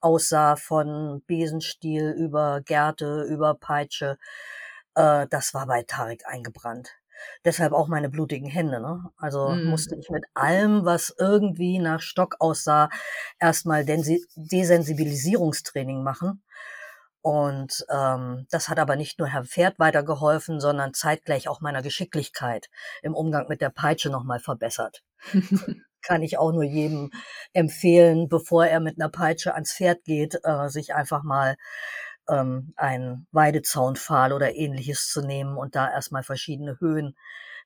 aussah, 0.00 0.56
von 0.56 1.22
Besenstiel 1.26 2.10
über 2.10 2.60
Gerte, 2.62 3.24
über 3.24 3.54
Peitsche. 3.54 4.18
Äh, 4.94 5.26
das 5.28 5.54
war 5.54 5.66
bei 5.66 5.82
Tarek 5.82 6.22
eingebrannt. 6.26 6.90
Deshalb 7.44 7.72
auch 7.72 7.86
meine 7.88 8.08
blutigen 8.08 8.48
Hände. 8.48 8.80
Ne? 8.80 9.04
Also 9.16 9.50
mhm. 9.50 9.66
musste 9.66 9.96
ich 9.96 10.10
mit 10.10 10.24
allem, 10.34 10.84
was 10.84 11.14
irgendwie 11.18 11.78
nach 11.78 12.00
Stock 12.00 12.36
aussah, 12.40 12.88
erstmal 13.38 13.84
Desensibilisierungstraining 13.84 16.02
machen. 16.02 16.42
Und 17.22 17.86
ähm, 17.88 18.46
das 18.50 18.68
hat 18.68 18.80
aber 18.80 18.96
nicht 18.96 19.20
nur 19.20 19.28
Herrn 19.28 19.46
Pferd 19.46 19.78
weitergeholfen, 19.78 20.60
sondern 20.60 20.92
zeitgleich 20.92 21.48
auch 21.48 21.60
meiner 21.60 21.80
Geschicklichkeit 21.80 22.68
im 23.00 23.14
Umgang 23.14 23.46
mit 23.48 23.60
der 23.60 23.70
Peitsche 23.70 24.10
nochmal 24.10 24.40
verbessert. 24.40 25.02
Kann 26.02 26.22
ich 26.22 26.36
auch 26.36 26.50
nur 26.50 26.64
jedem 26.64 27.12
empfehlen, 27.52 28.28
bevor 28.28 28.66
er 28.66 28.80
mit 28.80 29.00
einer 29.00 29.08
Peitsche 29.08 29.54
ans 29.54 29.72
Pferd 29.72 30.02
geht, 30.02 30.40
äh, 30.42 30.68
sich 30.68 30.94
einfach 30.96 31.22
mal 31.22 31.56
ähm, 32.28 32.72
einen 32.76 33.28
Weidezaunpfahl 33.30 34.32
oder 34.32 34.56
ähnliches 34.56 35.08
zu 35.08 35.22
nehmen 35.22 35.56
und 35.56 35.76
da 35.76 35.88
erstmal 35.90 36.24
verschiedene 36.24 36.78
Höhen 36.80 37.14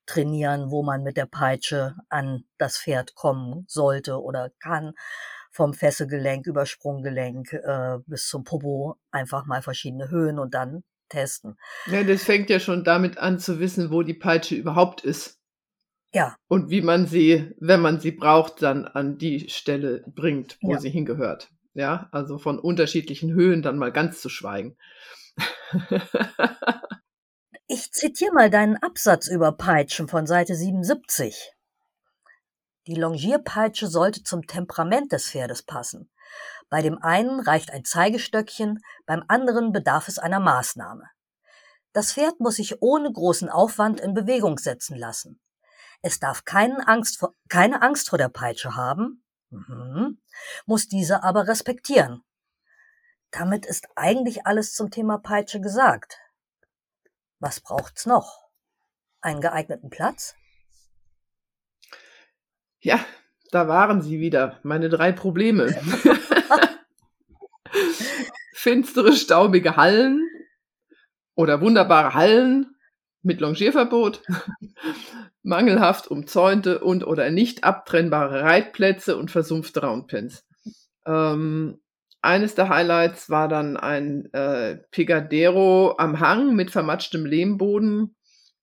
trainieren, 0.05 0.71
wo 0.71 0.83
man 0.83 1.03
mit 1.03 1.17
der 1.17 1.27
Peitsche 1.27 1.97
an 2.11 2.45
das 2.59 2.79
Pferd 2.79 3.15
kommen 3.15 3.65
sollte 3.69 4.23
oder 4.23 4.51
kann 4.61 4.93
vom 5.57 5.73
Fesselgelenk 5.73 6.47
über 6.47 6.67
Sprunggelenk 6.67 7.55
äh, 7.55 7.99
bis 8.07 8.29
zum 8.29 8.45
Popo 8.45 8.97
einfach 9.11 9.47
mal 9.47 9.63
verschiedene 9.63 10.11
Höhen 10.11 10.39
und 10.39 10.55
dann 10.55 10.85
testen. 11.09 11.57
Ja, 11.87 12.05
das 12.05 12.25
fängt 12.25 12.51
ja 12.51 12.61
schon 12.61 12.85
damit 12.85 13.19
an 13.19 13.39
zu 13.39 13.59
wissen, 13.59 13.91
wo 13.91 14.03
die 14.03 14.15
Peitsche 14.15 14.55
überhaupt 14.55 15.03
ist. 15.03 15.41
Ja. 16.13 16.37
Und 16.49 16.71
wie 16.71 16.83
man 16.83 17.07
sie, 17.07 17.55
wenn 17.59 17.81
man 17.81 18.01
sie 18.01 18.13
braucht, 18.13 18.63
dann 18.63 18.85
an 18.85 19.19
die 19.19 19.49
Stelle 19.49 20.05
bringt, 20.07 20.59
wo 20.61 20.73
ja. 20.73 20.79
sie 20.79 20.91
hingehört. 20.91 21.51
Ja, 21.75 22.09
also 22.13 22.39
von 22.39 22.59
unterschiedlichen 22.59 23.33
Höhen 23.33 23.63
dann 23.63 23.79
mal 23.79 23.93
ganz 23.93 24.21
zu 24.21 24.29
schweigen. 24.29 24.77
ich 27.67 27.93
zitiere 27.93 28.33
mal 28.33 28.51
deinen 28.51 28.77
Absatz 28.77 29.29
über 29.29 29.53
Peitschen 29.53 30.09
von 30.09 30.27
Seite 30.27 30.55
77. 30.55 31.56
Die 32.87 32.95
Longierpeitsche 32.95 33.88
sollte 33.88 34.23
zum 34.23 34.47
Temperament 34.47 35.11
des 35.11 35.31
Pferdes 35.31 35.62
passen. 35.62 36.11
Bei 36.69 36.83
dem 36.83 37.02
einen 37.02 37.40
reicht 37.40 37.73
ein 37.73 37.85
Zeigestöckchen, 37.85 38.81
beim 39.07 39.25
anderen 39.28 39.73
bedarf 39.73 40.09
es 40.09 40.19
einer 40.19 40.40
Maßnahme. 40.40 41.05
Das 41.93 42.12
Pferd 42.12 42.40
muss 42.40 42.57
sich 42.57 42.83
ohne 42.83 43.11
großen 43.11 43.49
Aufwand 43.49 44.00
in 44.00 44.14
Bewegung 44.14 44.59
setzen 44.59 44.97
lassen. 44.97 45.40
Es 46.02 46.21
darf 46.21 46.43
Angst 46.47 47.19
vor, 47.19 47.35
keine 47.49 47.83
Angst 47.83 48.11
vor 48.11 48.19
der 48.19 48.28
Peitsche 48.28 48.76
haben, 48.76 49.25
mhm, 49.50 50.21
muss 50.66 50.88
diese 50.88 51.23
aber 51.25 51.49
respektieren. 51.49 52.23
Damit 53.31 53.66
ist 53.66 53.88
eigentlich 53.97 54.47
alles 54.47 54.75
zum 54.75 54.90
Thema 54.90 55.19
Peitsche 55.19 55.61
gesagt. 55.61 56.19
Was 57.40 57.61
braucht's 57.61 58.07
noch? 58.07 58.49
Einen 59.21 59.40
geeigneten 59.40 59.90
Platz? 59.90 60.37
Ja, 62.87 63.05
da 63.50 63.66
waren 63.66 64.00
sie 64.00 64.21
wieder, 64.21 64.61
meine 64.62 64.88
drei 64.88 65.11
Probleme. 65.11 65.75
Finstere, 68.55 69.12
staubige 69.14 69.75
Hallen 69.76 70.25
oder 71.35 71.61
wunderbare 71.61 72.14
Hallen 72.14 72.76
mit 73.23 73.40
Longierverbot, 73.40 74.23
mangelhaft 75.43 76.07
umzäunte 76.07 76.78
und 76.78 77.05
oder 77.05 77.31
nicht 77.31 77.64
abtrennbare 77.64 78.43
Reitplätze 78.43 79.16
und 79.16 79.33
versumpfte 79.33 79.81
Roundpins. 79.81 80.47
Ähm, 81.07 81.81
eines 82.23 82.55
der 82.55 82.69
Highlights 82.69 83.28
war 83.28 83.49
dann 83.49 83.76
ein 83.76 84.33
äh, 84.33 84.76
Picadero 84.93 85.97
am 85.99 86.21
Hang 86.21 86.55
mit 86.55 86.71
vermatschtem 86.71 87.26
Lehmboden 87.26 88.14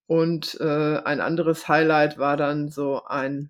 und 0.08 0.58
äh, 0.62 1.00
ein 1.04 1.20
anderes 1.20 1.68
Highlight 1.68 2.18
war 2.18 2.38
dann 2.38 2.70
so 2.70 3.04
ein 3.04 3.50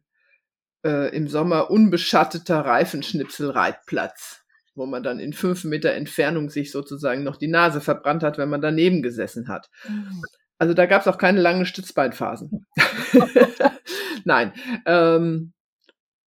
äh, 0.83 1.15
im 1.15 1.27
Sommer 1.27 1.69
unbeschatteter 1.69 2.61
Reifenschnipselreitplatz, 2.61 4.43
wo 4.75 4.85
man 4.85 5.03
dann 5.03 5.19
in 5.19 5.33
fünf 5.33 5.63
Meter 5.63 5.93
Entfernung 5.93 6.49
sich 6.49 6.71
sozusagen 6.71 7.23
noch 7.23 7.37
die 7.37 7.47
Nase 7.47 7.81
verbrannt 7.81 8.23
hat, 8.23 8.37
wenn 8.37 8.49
man 8.49 8.61
daneben 8.61 9.01
gesessen 9.01 9.47
hat. 9.47 9.69
Mhm. 9.87 10.23
Also 10.57 10.73
da 10.73 10.85
gab 10.85 11.01
es 11.01 11.07
auch 11.07 11.17
keine 11.17 11.41
langen 11.41 11.65
Stützbeinphasen. 11.65 12.65
Nein, 14.23 14.53
ähm, 14.85 15.53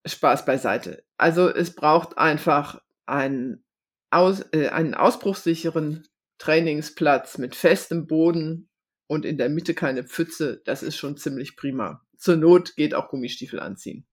Spaß 0.05 0.45
beiseite. 0.45 1.03
Also 1.17 1.49
es 1.49 1.73
braucht 1.73 2.17
einfach 2.17 2.81
einen, 3.05 3.63
aus, 4.09 4.41
äh, 4.51 4.69
einen 4.69 4.93
ausbruchssicheren 4.93 6.07
Trainingsplatz 6.37 7.37
mit 7.37 7.55
festem 7.55 8.07
Boden 8.07 8.69
und 9.07 9.25
in 9.25 9.37
der 9.37 9.49
Mitte 9.49 9.73
keine 9.73 10.03
Pfütze. 10.03 10.61
Das 10.65 10.83
ist 10.83 10.97
schon 10.97 11.17
ziemlich 11.17 11.55
prima. 11.55 12.01
Zur 12.17 12.37
Not 12.37 12.75
geht 12.75 12.93
auch 12.93 13.09
Gummistiefel 13.09 13.59
anziehen. 13.59 14.05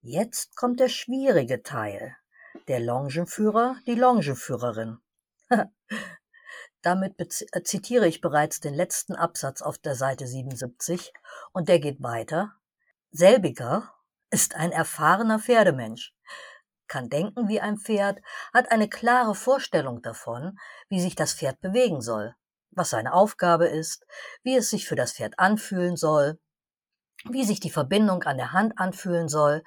Jetzt 0.00 0.54
kommt 0.56 0.78
der 0.78 0.88
schwierige 0.88 1.62
Teil. 1.62 2.16
Der 2.68 2.80
Longenführer, 2.80 3.76
die 3.86 3.94
Longenführerin. 3.94 4.98
Damit 6.82 7.18
äh, 7.18 7.62
zitiere 7.62 8.06
ich 8.06 8.20
bereits 8.20 8.60
den 8.60 8.74
letzten 8.74 9.16
Absatz 9.16 9.60
auf 9.60 9.78
der 9.78 9.96
Seite 9.96 10.26
77 10.26 11.12
und 11.52 11.68
der 11.68 11.80
geht 11.80 12.02
weiter. 12.02 12.54
Selbiger 13.10 13.92
ist 14.30 14.54
ein 14.54 14.70
erfahrener 14.70 15.40
Pferdemensch, 15.40 16.14
kann 16.86 17.08
denken 17.08 17.48
wie 17.48 17.60
ein 17.60 17.78
Pferd, 17.78 18.20
hat 18.54 18.70
eine 18.70 18.88
klare 18.88 19.34
Vorstellung 19.34 20.02
davon, 20.02 20.58
wie 20.88 21.00
sich 21.00 21.16
das 21.16 21.34
Pferd 21.34 21.60
bewegen 21.60 22.00
soll, 22.00 22.36
was 22.70 22.90
seine 22.90 23.14
Aufgabe 23.14 23.66
ist, 23.66 24.06
wie 24.42 24.56
es 24.56 24.70
sich 24.70 24.86
für 24.86 24.96
das 24.96 25.12
Pferd 25.14 25.38
anfühlen 25.38 25.96
soll, 25.96 26.38
wie 27.24 27.44
sich 27.44 27.58
die 27.60 27.70
Verbindung 27.70 28.22
an 28.22 28.36
der 28.36 28.52
Hand 28.52 28.78
anfühlen 28.78 29.28
soll, 29.28 29.64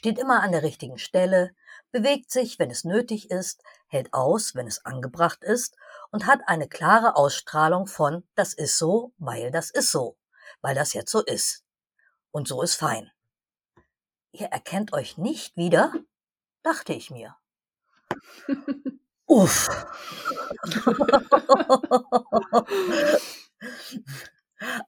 steht 0.00 0.18
immer 0.18 0.42
an 0.42 0.52
der 0.52 0.62
richtigen 0.62 0.96
Stelle, 0.96 1.54
bewegt 1.90 2.30
sich, 2.30 2.58
wenn 2.58 2.70
es 2.70 2.84
nötig 2.84 3.30
ist, 3.30 3.62
hält 3.86 4.14
aus, 4.14 4.54
wenn 4.54 4.66
es 4.66 4.82
angebracht 4.86 5.44
ist 5.44 5.76
und 6.10 6.26
hat 6.26 6.40
eine 6.46 6.68
klare 6.68 7.16
Ausstrahlung 7.16 7.86
von 7.86 8.26
das 8.34 8.54
ist 8.54 8.78
so, 8.78 9.12
weil 9.18 9.50
das 9.50 9.68
ist 9.68 9.92
so, 9.92 10.16
weil 10.62 10.74
das 10.74 10.94
jetzt 10.94 11.12
so 11.12 11.22
ist. 11.22 11.66
Und 12.30 12.48
so 12.48 12.62
ist 12.62 12.76
fein. 12.76 13.10
Ihr 14.32 14.46
erkennt 14.46 14.94
euch 14.94 15.18
nicht 15.18 15.58
wieder? 15.58 15.92
dachte 16.62 16.94
ich 16.94 17.10
mir. 17.10 17.36
Uff. 19.26 19.68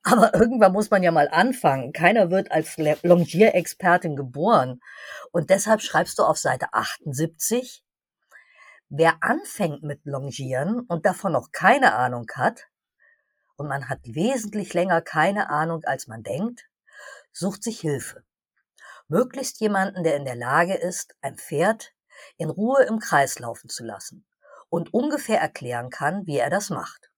Aber 0.03 0.35
irgendwann 0.35 0.73
muss 0.73 0.91
man 0.91 1.03
ja 1.03 1.11
mal 1.11 1.29
anfangen. 1.29 1.93
Keiner 1.93 2.31
wird 2.31 2.51
als 2.51 2.77
Longierexpertin 2.77 4.17
geboren. 4.17 4.81
Und 5.31 5.51
deshalb 5.51 5.81
schreibst 5.81 6.19
du 6.19 6.25
auf 6.25 6.39
Seite 6.39 6.67
78, 6.73 7.85
wer 8.89 9.17
anfängt 9.23 9.83
mit 9.83 10.05
Longieren 10.05 10.81
und 10.81 11.07
davon 11.07 11.33
noch 11.33 11.53
keine 11.53 11.95
Ahnung 11.95 12.27
hat, 12.35 12.67
und 13.57 13.69
man 13.69 13.89
hat 13.89 14.01
wesentlich 14.03 14.75
länger 14.75 15.01
keine 15.03 15.49
Ahnung, 15.49 15.85
als 15.85 16.09
man 16.09 16.25
denkt, 16.25 16.69
sucht 17.33 17.63
sich 17.63 17.79
Hilfe. 17.79 18.25
Möglichst 19.07 19.61
jemanden, 19.61 20.03
der 20.03 20.17
in 20.17 20.25
der 20.25 20.35
Lage 20.35 20.75
ist, 20.75 21.15
ein 21.21 21.37
Pferd 21.37 21.93
in 22.39 22.51
Ruhe 22.51 22.83
im 22.83 22.99
Kreis 22.99 23.39
laufen 23.39 23.69
zu 23.69 23.85
lassen 23.85 24.27
und 24.69 24.93
ungefähr 24.93 25.41
erklären 25.41 25.91
kann, 25.91 26.27
wie 26.27 26.39
er 26.39 26.51
das 26.51 26.71
macht. 26.71 27.12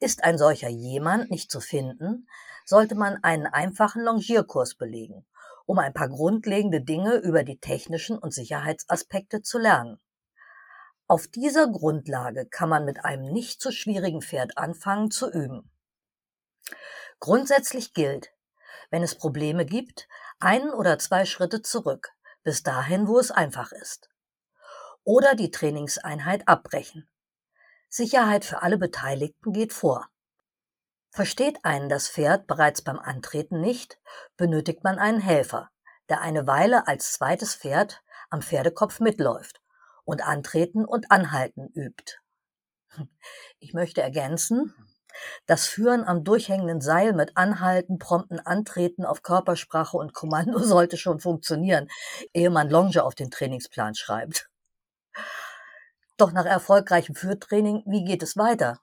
Ist 0.00 0.22
ein 0.22 0.38
solcher 0.38 0.68
jemand 0.68 1.30
nicht 1.30 1.50
zu 1.50 1.60
finden, 1.60 2.28
sollte 2.64 2.94
man 2.94 3.22
einen 3.24 3.46
einfachen 3.46 4.02
Longierkurs 4.02 4.74
belegen, 4.74 5.26
um 5.66 5.78
ein 5.78 5.92
paar 5.92 6.08
grundlegende 6.08 6.80
Dinge 6.80 7.16
über 7.16 7.42
die 7.42 7.58
technischen 7.58 8.16
und 8.18 8.32
Sicherheitsaspekte 8.32 9.42
zu 9.42 9.58
lernen. 9.58 10.00
Auf 11.08 11.26
dieser 11.26 11.66
Grundlage 11.66 12.46
kann 12.46 12.68
man 12.68 12.84
mit 12.84 13.04
einem 13.04 13.32
nicht 13.32 13.60
zu 13.60 13.72
schwierigen 13.72 14.20
Pferd 14.20 14.58
anfangen 14.58 15.10
zu 15.10 15.30
üben. 15.30 15.70
Grundsätzlich 17.18 17.94
gilt, 17.94 18.30
wenn 18.90 19.02
es 19.02 19.16
Probleme 19.16 19.64
gibt, 19.66 20.06
einen 20.38 20.70
oder 20.70 20.98
zwei 20.98 21.24
Schritte 21.24 21.62
zurück, 21.62 22.12
bis 22.44 22.62
dahin, 22.62 23.08
wo 23.08 23.18
es 23.18 23.30
einfach 23.30 23.72
ist. 23.72 24.10
Oder 25.02 25.34
die 25.34 25.50
Trainingseinheit 25.50 26.46
abbrechen. 26.46 27.08
Sicherheit 27.88 28.44
für 28.44 28.62
alle 28.62 28.78
Beteiligten 28.78 29.52
geht 29.52 29.72
vor. 29.72 30.08
Versteht 31.10 31.64
einen 31.64 31.88
das 31.88 32.08
Pferd 32.08 32.46
bereits 32.46 32.82
beim 32.82 32.98
Antreten 32.98 33.60
nicht, 33.60 33.98
benötigt 34.36 34.84
man 34.84 34.98
einen 34.98 35.20
Helfer, 35.20 35.70
der 36.08 36.20
eine 36.20 36.46
Weile 36.46 36.86
als 36.86 37.12
zweites 37.12 37.54
Pferd 37.54 38.02
am 38.30 38.42
Pferdekopf 38.42 39.00
mitläuft 39.00 39.60
und 40.04 40.22
Antreten 40.22 40.84
und 40.84 41.10
Anhalten 41.10 41.68
übt. 41.74 42.18
Ich 43.58 43.72
möchte 43.72 44.02
ergänzen, 44.02 44.74
das 45.46 45.66
Führen 45.66 46.04
am 46.04 46.24
durchhängenden 46.24 46.80
Seil 46.80 47.12
mit 47.12 47.36
Anhalten, 47.36 47.98
prompten 47.98 48.38
Antreten 48.38 49.04
auf 49.04 49.22
Körpersprache 49.22 49.96
und 49.96 50.12
Kommando 50.12 50.58
sollte 50.62 50.96
schon 50.96 51.20
funktionieren, 51.20 51.88
ehe 52.32 52.50
man 52.50 52.68
Longe 52.68 53.02
auf 53.02 53.14
den 53.14 53.30
Trainingsplan 53.30 53.94
schreibt. 53.94 54.48
Doch 56.18 56.32
nach 56.32 56.44
erfolgreichem 56.44 57.14
Führtraining, 57.14 57.84
wie 57.86 58.04
geht 58.04 58.22
es 58.22 58.36
weiter? 58.36 58.80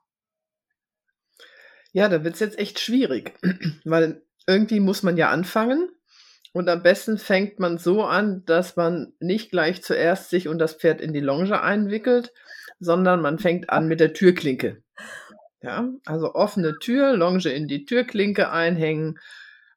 Ja, 1.91 2.09
da 2.09 2.23
wird 2.23 2.33
es 2.33 2.39
jetzt 2.39 2.57
echt 2.57 2.79
schwierig, 2.79 3.33
weil 3.85 4.23
irgendwie 4.47 4.79
muss 4.79 5.03
man 5.03 5.17
ja 5.17 5.29
anfangen 5.29 5.89
und 6.53 6.69
am 6.69 6.81
besten 6.81 7.17
fängt 7.17 7.59
man 7.59 7.77
so 7.77 8.03
an, 8.03 8.43
dass 8.45 8.77
man 8.77 9.13
nicht 9.19 9.51
gleich 9.51 9.83
zuerst 9.83 10.29
sich 10.29 10.47
und 10.47 10.57
das 10.57 10.73
Pferd 10.75 11.01
in 11.01 11.13
die 11.13 11.19
Longe 11.19 11.61
einwickelt, 11.61 12.31
sondern 12.79 13.21
man 13.21 13.39
fängt 13.39 13.69
an 13.69 13.87
mit 13.87 13.99
der 13.99 14.13
Türklinke. 14.13 14.81
Ja, 15.61 15.89
also 16.05 16.33
offene 16.33 16.79
Tür, 16.79 17.17
Longe 17.17 17.49
in 17.49 17.67
die 17.67 17.85
Türklinke 17.85 18.51
einhängen 18.51 19.19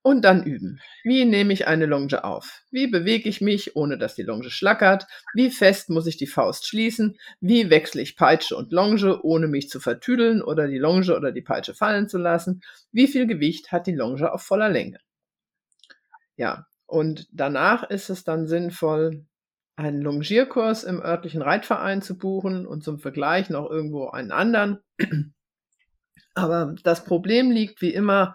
und 0.09 0.23
dann 0.23 0.43
üben. 0.43 0.81
Wie 1.05 1.27
nehme 1.27 1.53
ich 1.53 1.67
eine 1.67 1.85
Longe 1.85 2.25
auf? 2.25 2.63
Wie 2.71 2.87
bewege 2.87 3.29
ich 3.29 3.43
mich, 3.43 3.77
ohne 3.77 3.99
dass 3.99 4.15
die 4.15 4.23
Longe 4.23 4.49
schlackert? 4.49 5.07
Wie 5.35 5.51
fest 5.51 5.91
muss 5.91 6.07
ich 6.07 6.17
die 6.17 6.27
Faust 6.27 6.67
schließen? 6.67 7.19
Wie 7.43 7.69
wechsle 7.69 8.01
ich 8.01 8.17
Peitsche 8.17 8.57
und 8.57 8.73
Longe, 8.73 9.21
ohne 9.23 9.49
mich 9.49 9.69
zu 9.69 9.81
vertüdeln 9.81 10.41
oder 10.41 10.67
die 10.67 10.79
Longe 10.79 11.15
oder 11.15 11.31
die 11.31 11.43
Peitsche 11.43 11.75
fallen 11.75 12.09
zu 12.09 12.17
lassen? 12.17 12.63
Wie 12.91 13.07
viel 13.07 13.27
Gewicht 13.27 13.71
hat 13.71 13.87
die 13.87 13.95
Longe 13.95 14.33
auf 14.33 14.41
voller 14.41 14.71
Länge? 14.71 14.99
Ja, 16.37 16.67
und 16.87 17.29
danach 17.31 17.83
ist 17.91 18.09
es 18.09 18.25
dann 18.25 18.47
sinnvoll, 18.47 19.27
einen 19.77 20.01
Longierkurs 20.01 20.85
im 20.85 21.03
örtlichen 21.03 21.43
Reitverein 21.43 22.01
zu 22.01 22.17
buchen 22.17 22.67
und 22.67 22.83
zum 22.83 22.99
Vergleich 22.99 23.51
noch 23.51 23.71
irgendwo 23.71 24.09
einen 24.09 24.33
anderen. 24.33 24.79
Aber 26.35 26.75
das 26.83 27.05
Problem 27.05 27.51
liegt 27.51 27.83
wie 27.83 27.93
immer 27.93 28.35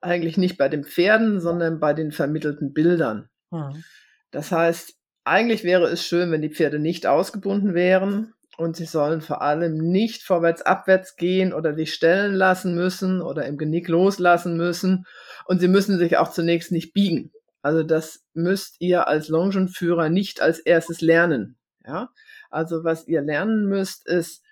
eigentlich 0.00 0.36
nicht 0.36 0.58
bei 0.58 0.68
den 0.68 0.84
Pferden, 0.84 1.40
sondern 1.40 1.80
bei 1.80 1.92
den 1.92 2.12
vermittelten 2.12 2.72
Bildern. 2.72 3.28
Mhm. 3.50 3.84
Das 4.30 4.52
heißt, 4.52 4.94
eigentlich 5.24 5.64
wäre 5.64 5.86
es 5.88 6.04
schön, 6.04 6.30
wenn 6.30 6.42
die 6.42 6.50
Pferde 6.50 6.78
nicht 6.78 7.06
ausgebunden 7.06 7.74
wären 7.74 8.34
und 8.56 8.76
sie 8.76 8.86
sollen 8.86 9.20
vor 9.20 9.42
allem 9.42 9.76
nicht 9.76 10.22
vorwärts, 10.22 10.62
abwärts 10.62 11.16
gehen 11.16 11.52
oder 11.52 11.74
sich 11.74 11.92
stellen 11.94 12.34
lassen 12.34 12.74
müssen 12.74 13.20
oder 13.20 13.46
im 13.46 13.58
Genick 13.58 13.88
loslassen 13.88 14.56
müssen 14.56 15.06
und 15.46 15.60
sie 15.60 15.68
müssen 15.68 15.98
sich 15.98 16.16
auch 16.16 16.30
zunächst 16.30 16.72
nicht 16.72 16.92
biegen. 16.92 17.32
Also 17.62 17.82
das 17.82 18.24
müsst 18.34 18.76
ihr 18.80 19.08
als 19.08 19.28
Longenführer 19.28 20.08
nicht 20.08 20.40
als 20.40 20.58
erstes 20.58 21.00
lernen. 21.00 21.56
Ja? 21.86 22.10
Also 22.50 22.84
was 22.84 23.06
ihr 23.06 23.22
lernen 23.22 23.66
müsst, 23.66 24.06
ist, 24.08 24.42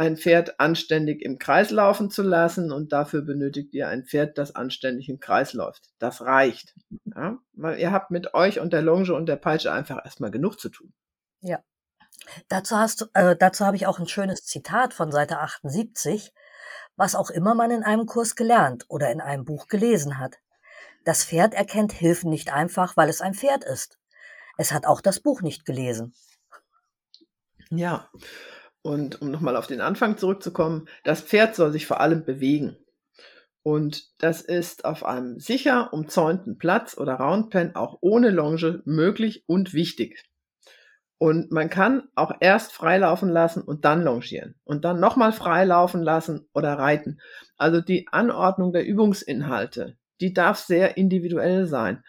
ein 0.00 0.16
Pferd 0.16 0.58
anständig 0.58 1.20
im 1.20 1.38
Kreis 1.38 1.70
laufen 1.70 2.10
zu 2.10 2.22
lassen 2.22 2.72
und 2.72 2.90
dafür 2.90 3.20
benötigt 3.20 3.74
ihr 3.74 3.88
ein 3.88 4.06
Pferd, 4.06 4.38
das 4.38 4.54
anständig 4.54 5.10
im 5.10 5.20
Kreis 5.20 5.52
läuft. 5.52 5.90
Das 5.98 6.22
reicht. 6.22 6.74
Ja? 7.04 7.36
Weil 7.52 7.78
ihr 7.78 7.92
habt 7.92 8.10
mit 8.10 8.32
euch 8.32 8.60
und 8.60 8.72
der 8.72 8.80
Longe 8.80 9.12
und 9.12 9.26
der 9.26 9.36
Peitsche 9.36 9.70
einfach 9.70 10.02
erstmal 10.02 10.30
genug 10.30 10.58
zu 10.58 10.70
tun. 10.70 10.94
Ja. 11.42 11.62
Dazu 12.48 12.78
hast 12.78 13.02
du, 13.02 13.06
äh, 13.12 13.36
dazu 13.36 13.66
habe 13.66 13.76
ich 13.76 13.86
auch 13.86 13.98
ein 13.98 14.08
schönes 14.08 14.46
Zitat 14.46 14.94
von 14.94 15.12
Seite 15.12 15.38
78. 15.38 16.32
Was 16.96 17.14
auch 17.14 17.28
immer 17.28 17.54
man 17.54 17.70
in 17.70 17.82
einem 17.82 18.06
Kurs 18.06 18.36
gelernt 18.36 18.86
oder 18.88 19.10
in 19.10 19.20
einem 19.20 19.44
Buch 19.44 19.66
gelesen 19.66 20.16
hat. 20.16 20.38
Das 21.04 21.24
Pferd 21.24 21.52
erkennt 21.52 21.92
Hilfen 21.92 22.30
nicht 22.30 22.54
einfach, 22.54 22.96
weil 22.96 23.10
es 23.10 23.20
ein 23.20 23.34
Pferd 23.34 23.64
ist. 23.64 23.98
Es 24.56 24.72
hat 24.72 24.86
auch 24.86 25.02
das 25.02 25.20
Buch 25.20 25.42
nicht 25.42 25.66
gelesen. 25.66 26.14
Ja, 27.68 28.08
und 28.82 29.20
um 29.20 29.30
nochmal 29.30 29.56
auf 29.56 29.66
den 29.66 29.80
Anfang 29.80 30.16
zurückzukommen, 30.16 30.88
das 31.04 31.20
Pferd 31.20 31.54
soll 31.54 31.72
sich 31.72 31.86
vor 31.86 32.00
allem 32.00 32.24
bewegen. 32.24 32.76
Und 33.62 34.08
das 34.18 34.40
ist 34.40 34.84
auf 34.84 35.04
einem 35.04 35.38
sicher 35.38 35.92
umzäunten 35.92 36.56
Platz 36.56 36.96
oder 36.96 37.14
Roundpen 37.14 37.74
auch 37.74 37.98
ohne 38.00 38.30
Longe 38.30 38.82
möglich 38.86 39.44
und 39.46 39.74
wichtig. 39.74 40.24
Und 41.18 41.52
man 41.52 41.68
kann 41.68 42.08
auch 42.14 42.32
erst 42.40 42.72
freilaufen 42.72 43.28
lassen 43.28 43.62
und 43.62 43.84
dann 43.84 44.02
longieren 44.02 44.54
und 44.64 44.86
dann 44.86 45.00
nochmal 45.00 45.32
freilaufen 45.32 46.02
lassen 46.02 46.48
oder 46.54 46.78
reiten. 46.78 47.20
Also 47.58 47.82
die 47.82 48.08
Anordnung 48.10 48.72
der 48.72 48.86
Übungsinhalte, 48.86 49.98
die 50.22 50.32
darf 50.32 50.58
sehr 50.58 50.96
individuell 50.96 51.66
sein. 51.66 52.02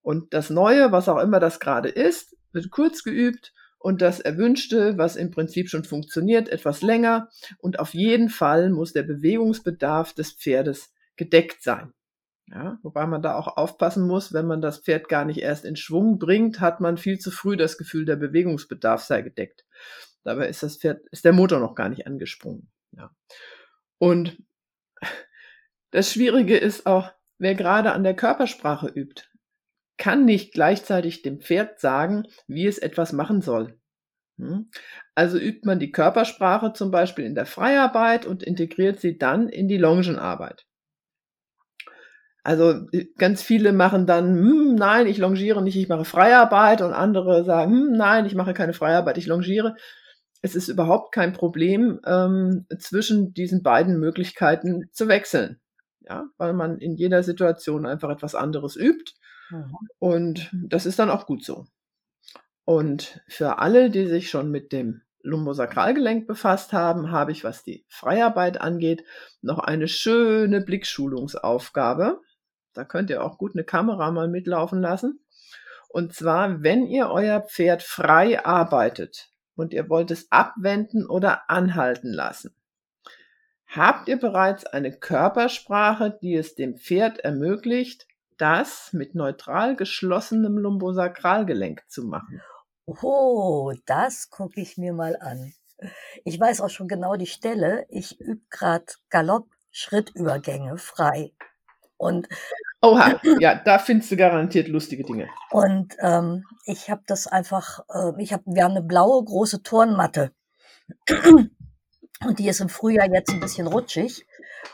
Und 0.00 0.32
das 0.32 0.48
Neue, 0.48 0.92
was 0.92 1.10
auch 1.10 1.18
immer 1.18 1.40
das 1.40 1.60
gerade 1.60 1.90
ist, 1.90 2.34
wird 2.52 2.70
kurz 2.70 3.02
geübt 3.02 3.53
und 3.84 4.00
das 4.00 4.18
Erwünschte, 4.18 4.96
was 4.96 5.14
im 5.14 5.30
Prinzip 5.30 5.68
schon 5.68 5.84
funktioniert, 5.84 6.48
etwas 6.48 6.80
länger. 6.80 7.28
Und 7.58 7.80
auf 7.80 7.92
jeden 7.92 8.30
Fall 8.30 8.70
muss 8.70 8.94
der 8.94 9.02
Bewegungsbedarf 9.02 10.14
des 10.14 10.32
Pferdes 10.32 10.94
gedeckt 11.16 11.62
sein. 11.62 11.92
Ja, 12.46 12.78
wobei 12.82 13.06
man 13.06 13.20
da 13.20 13.36
auch 13.36 13.58
aufpassen 13.58 14.06
muss, 14.06 14.32
wenn 14.32 14.46
man 14.46 14.62
das 14.62 14.78
Pferd 14.78 15.10
gar 15.10 15.26
nicht 15.26 15.42
erst 15.42 15.66
in 15.66 15.76
Schwung 15.76 16.18
bringt, 16.18 16.60
hat 16.60 16.80
man 16.80 16.96
viel 16.96 17.18
zu 17.18 17.30
früh 17.30 17.58
das 17.58 17.76
Gefühl, 17.76 18.06
der 18.06 18.16
Bewegungsbedarf 18.16 19.02
sei 19.02 19.20
gedeckt. 19.20 19.66
Dabei 20.22 20.48
ist 20.48 20.62
das 20.62 20.78
Pferd, 20.78 21.06
ist 21.10 21.26
der 21.26 21.34
Motor 21.34 21.60
noch 21.60 21.74
gar 21.74 21.90
nicht 21.90 22.06
angesprungen. 22.06 22.70
Ja. 22.92 23.14
Und 23.98 24.42
das 25.90 26.10
Schwierige 26.10 26.56
ist 26.56 26.86
auch, 26.86 27.12
wer 27.36 27.54
gerade 27.54 27.92
an 27.92 28.02
der 28.02 28.16
Körpersprache 28.16 28.86
übt 28.88 29.24
kann 29.96 30.24
nicht 30.24 30.52
gleichzeitig 30.52 31.22
dem 31.22 31.40
Pferd 31.40 31.80
sagen, 31.80 32.24
wie 32.46 32.66
es 32.66 32.78
etwas 32.78 33.12
machen 33.12 33.40
soll. 33.40 33.78
Hm? 34.38 34.68
Also 35.14 35.38
übt 35.38 35.60
man 35.64 35.78
die 35.78 35.92
Körpersprache 35.92 36.72
zum 36.72 36.90
Beispiel 36.90 37.24
in 37.24 37.34
der 37.34 37.46
Freiarbeit 37.46 38.26
und 38.26 38.42
integriert 38.42 39.00
sie 39.00 39.16
dann 39.16 39.48
in 39.48 39.68
die 39.68 39.78
Longenarbeit. 39.78 40.66
Also 42.42 42.86
äh, 42.92 43.06
ganz 43.16 43.42
viele 43.42 43.72
machen 43.72 44.06
dann, 44.06 44.36
hm, 44.36 44.74
nein, 44.74 45.06
ich 45.06 45.18
longiere 45.18 45.62
nicht, 45.62 45.76
ich 45.76 45.88
mache 45.88 46.04
Freiarbeit 46.04 46.82
und 46.82 46.92
andere 46.92 47.44
sagen, 47.44 47.72
hm, 47.72 47.92
nein, 47.92 48.26
ich 48.26 48.34
mache 48.34 48.52
keine 48.52 48.74
Freiarbeit, 48.74 49.16
ich 49.18 49.26
longiere. 49.26 49.76
Es 50.42 50.54
ist 50.54 50.68
überhaupt 50.68 51.12
kein 51.12 51.32
Problem, 51.32 52.00
ähm, 52.06 52.66
zwischen 52.78 53.32
diesen 53.32 53.62
beiden 53.62 53.98
Möglichkeiten 53.98 54.90
zu 54.92 55.08
wechseln. 55.08 55.58
Ja, 56.00 56.26
weil 56.36 56.52
man 56.52 56.78
in 56.78 56.96
jeder 56.96 57.22
Situation 57.22 57.86
einfach 57.86 58.10
etwas 58.10 58.34
anderes 58.34 58.76
übt 58.76 59.14
Mhm. 59.54 59.76
Und 59.98 60.50
das 60.52 60.86
ist 60.86 60.98
dann 60.98 61.10
auch 61.10 61.26
gut 61.26 61.44
so. 61.44 61.66
Und 62.64 63.22
für 63.28 63.58
alle, 63.58 63.90
die 63.90 64.06
sich 64.06 64.30
schon 64.30 64.50
mit 64.50 64.72
dem 64.72 65.02
Lumbosakralgelenk 65.22 66.26
befasst 66.26 66.72
haben, 66.72 67.10
habe 67.10 67.32
ich, 67.32 67.44
was 67.44 67.62
die 67.62 67.84
Freiarbeit 67.88 68.60
angeht, 68.60 69.04
noch 69.40 69.58
eine 69.58 69.88
schöne 69.88 70.60
Blickschulungsaufgabe. 70.60 72.20
Da 72.74 72.84
könnt 72.84 73.10
ihr 73.10 73.22
auch 73.22 73.38
gut 73.38 73.54
eine 73.54 73.64
Kamera 73.64 74.10
mal 74.10 74.28
mitlaufen 74.28 74.80
lassen. 74.80 75.20
Und 75.88 76.12
zwar, 76.12 76.62
wenn 76.62 76.86
ihr 76.86 77.08
euer 77.08 77.40
Pferd 77.40 77.82
frei 77.82 78.44
arbeitet 78.44 79.30
und 79.54 79.72
ihr 79.72 79.88
wollt 79.88 80.10
es 80.10 80.30
abwenden 80.30 81.06
oder 81.06 81.48
anhalten 81.48 82.12
lassen, 82.12 82.54
habt 83.66 84.08
ihr 84.08 84.18
bereits 84.18 84.66
eine 84.66 84.92
Körpersprache, 84.92 86.18
die 86.20 86.34
es 86.34 86.54
dem 86.54 86.76
Pferd 86.76 87.20
ermöglicht, 87.20 88.06
das 88.44 88.92
mit 88.92 89.14
neutral 89.14 89.74
geschlossenem 89.74 90.58
Lumbosakralgelenk 90.58 91.82
zu 91.88 92.04
machen. 92.04 92.42
Oh, 92.84 93.72
das 93.86 94.28
gucke 94.28 94.60
ich 94.60 94.76
mir 94.76 94.92
mal 94.92 95.16
an. 95.18 95.54
Ich 96.24 96.38
weiß 96.38 96.60
auch 96.60 96.68
schon 96.68 96.86
genau 96.86 97.16
die 97.16 97.26
Stelle. 97.26 97.86
Ich 97.88 98.20
übe 98.20 98.42
gerade 98.50 98.84
Galopp-Schrittübergänge 99.08 100.76
frei. 100.76 101.32
Und 101.96 102.28
Oha, 102.82 103.18
ja, 103.40 103.54
da 103.54 103.78
findest 103.78 104.10
du 104.12 104.16
garantiert 104.16 104.68
lustige 104.68 105.04
Dinge. 105.04 105.30
Und 105.50 105.96
ähm, 106.00 106.44
ich 106.66 106.90
habe 106.90 107.02
das 107.06 107.26
einfach, 107.26 107.80
äh, 107.88 108.12
ich 108.22 108.34
hab, 108.34 108.42
wir 108.44 108.64
haben 108.64 108.72
eine 108.72 108.82
blaue 108.82 109.24
große 109.24 109.62
Turnmatte 109.62 110.32
Und 112.26 112.38
die 112.38 112.48
ist 112.48 112.60
im 112.60 112.68
Frühjahr 112.68 113.12
jetzt 113.12 113.30
ein 113.30 113.40
bisschen 113.40 113.66
rutschig. 113.66 114.26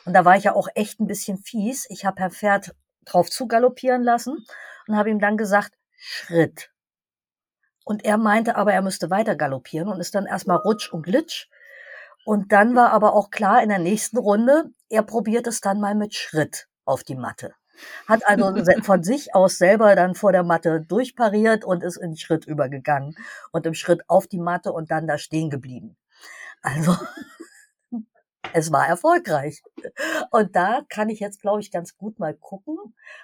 Und 0.04 0.12
da 0.14 0.24
war 0.24 0.36
ich 0.36 0.44
ja 0.44 0.54
auch 0.54 0.68
echt 0.74 1.00
ein 1.00 1.06
bisschen 1.06 1.38
fies. 1.38 1.86
Ich 1.90 2.04
habe 2.04 2.20
Herr 2.20 2.30
Pferd 2.30 2.74
drauf 3.12 3.30
zu 3.30 3.46
galoppieren 3.46 4.02
lassen 4.02 4.44
und 4.86 4.96
habe 4.96 5.10
ihm 5.10 5.20
dann 5.20 5.36
gesagt, 5.36 5.72
Schritt. 5.96 6.70
Und 7.84 8.04
er 8.04 8.18
meinte 8.18 8.56
aber, 8.56 8.72
er 8.72 8.82
müsste 8.82 9.10
weiter 9.10 9.36
galoppieren 9.36 9.88
und 9.88 10.00
ist 10.00 10.14
dann 10.14 10.26
erstmal 10.26 10.58
rutsch 10.58 10.92
und 10.92 11.02
glitsch. 11.02 11.48
Und 12.24 12.52
dann 12.52 12.76
war 12.76 12.92
aber 12.92 13.14
auch 13.14 13.30
klar 13.30 13.62
in 13.62 13.68
der 13.68 13.78
nächsten 13.78 14.18
Runde, 14.18 14.70
er 14.88 15.02
probiert 15.02 15.46
es 15.46 15.60
dann 15.60 15.80
mal 15.80 15.94
mit 15.94 16.14
Schritt 16.14 16.68
auf 16.84 17.02
die 17.02 17.16
Matte. 17.16 17.54
Hat 18.06 18.26
also 18.28 18.52
von 18.82 19.02
sich 19.02 19.34
aus 19.34 19.58
selber 19.58 19.94
dann 19.96 20.14
vor 20.14 20.32
der 20.32 20.42
Matte 20.42 20.80
durchpariert 20.80 21.64
und 21.64 21.82
ist 21.82 21.96
in 21.96 22.16
Schritt 22.16 22.46
übergegangen 22.46 23.14
und 23.52 23.66
im 23.66 23.74
Schritt 23.74 24.02
auf 24.08 24.26
die 24.26 24.38
Matte 24.38 24.72
und 24.72 24.90
dann 24.90 25.06
da 25.06 25.18
stehen 25.18 25.50
geblieben. 25.50 25.96
Also 26.62 26.96
es 28.52 28.72
war 28.72 28.86
erfolgreich. 28.86 29.62
Und 30.30 30.56
da 30.56 30.82
kann 30.88 31.08
ich 31.08 31.20
jetzt, 31.20 31.40
glaube 31.40 31.60
ich, 31.60 31.70
ganz 31.70 31.96
gut 31.96 32.18
mal 32.18 32.34
gucken. 32.34 32.76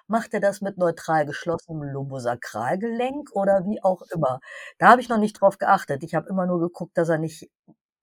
Macht 0.07 0.35
er 0.35 0.41
das 0.41 0.61
mit 0.61 0.79
neutral 0.79 1.27
geschlossenem 1.27 1.83
Lumbosakralgelenk 1.83 3.31
oder 3.33 3.65
wie 3.67 3.83
auch 3.83 4.03
immer? 4.13 4.41
Da 4.79 4.89
habe 4.89 5.01
ich 5.01 5.09
noch 5.09 5.19
nicht 5.19 5.41
drauf 5.41 5.59
geachtet. 5.59 6.03
Ich 6.03 6.15
habe 6.15 6.29
immer 6.29 6.47
nur 6.47 6.61
geguckt, 6.61 6.97
dass 6.97 7.09
er 7.09 7.19
nicht 7.19 7.51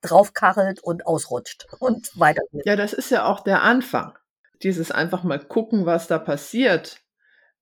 draufkachelt 0.02 0.84
und 0.84 1.08
ausrutscht 1.08 1.68
und 1.80 2.12
weiter. 2.20 2.42
Ja, 2.66 2.76
das 2.76 2.94
ist 2.94 3.10
ja 3.10 3.26
auch 3.26 3.40
der 3.40 3.64
Anfang. 3.64 4.18
Dieses 4.62 4.92
einfach 4.92 5.24
mal 5.24 5.40
gucken, 5.40 5.86
was 5.86 6.08
da 6.08 6.20
passiert. 6.20 7.00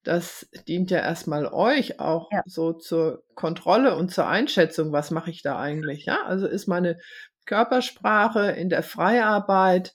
Das 0.03 0.47
dient 0.67 0.89
ja 0.89 0.99
erstmal 0.99 1.45
euch 1.45 1.99
auch 1.99 2.31
ja. 2.31 2.41
so 2.47 2.73
zur 2.73 3.23
Kontrolle 3.35 3.95
und 3.95 4.11
zur 4.11 4.27
Einschätzung, 4.27 4.91
was 4.91 5.11
mache 5.11 5.29
ich 5.29 5.43
da 5.43 5.59
eigentlich? 5.59 6.05
Ja, 6.05 6.23
also 6.25 6.47
ist 6.47 6.67
meine 6.67 6.97
Körpersprache 7.45 8.51
in 8.51 8.69
der 8.69 8.83
Freiarbeit 8.83 9.93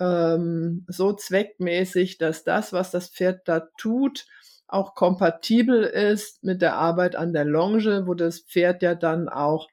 ähm, 0.00 0.84
so 0.88 1.12
zweckmäßig, 1.12 2.18
dass 2.18 2.44
das, 2.44 2.72
was 2.72 2.90
das 2.90 3.08
Pferd 3.10 3.46
da 3.46 3.68
tut, 3.76 4.26
auch 4.66 4.94
kompatibel 4.94 5.82
ist 5.82 6.42
mit 6.44 6.62
der 6.62 6.76
Arbeit 6.76 7.16
an 7.16 7.32
der 7.32 7.44
Longe, 7.44 8.06
wo 8.06 8.14
das 8.14 8.40
Pferd 8.40 8.82
ja 8.82 8.94
dann 8.94 9.28
auch 9.28 9.68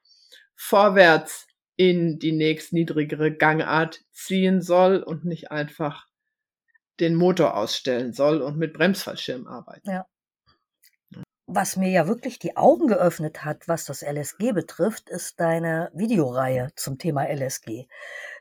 vorwärts 0.55 1.47
in 1.75 2.17
die 2.17 2.31
nächstniedrigere 2.31 3.31
Gangart 3.31 4.01
ziehen 4.11 4.61
soll 4.61 5.03
und 5.03 5.23
nicht 5.23 5.51
einfach 5.51 6.07
den 6.99 7.13
Motor 7.13 7.55
ausstellen 7.55 8.13
soll 8.13 8.41
und 8.41 8.57
mit 8.57 8.73
Bremsfallschirm 8.73 9.45
arbeiten. 9.45 9.89
Ja 9.89 10.07
was 11.49 11.77
mir 11.77 11.89
ja 11.89 12.07
wirklich 12.07 12.39
die 12.39 12.57
Augen 12.57 12.87
geöffnet 12.87 13.45
hat, 13.45 13.69
was 13.69 13.85
das 13.85 14.01
LSG 14.01 14.51
betrifft, 14.51 15.09
ist 15.09 15.39
deine 15.39 15.89
Videoreihe 15.93 16.71
zum 16.75 16.97
Thema 16.97 17.23
LSG. 17.23 17.87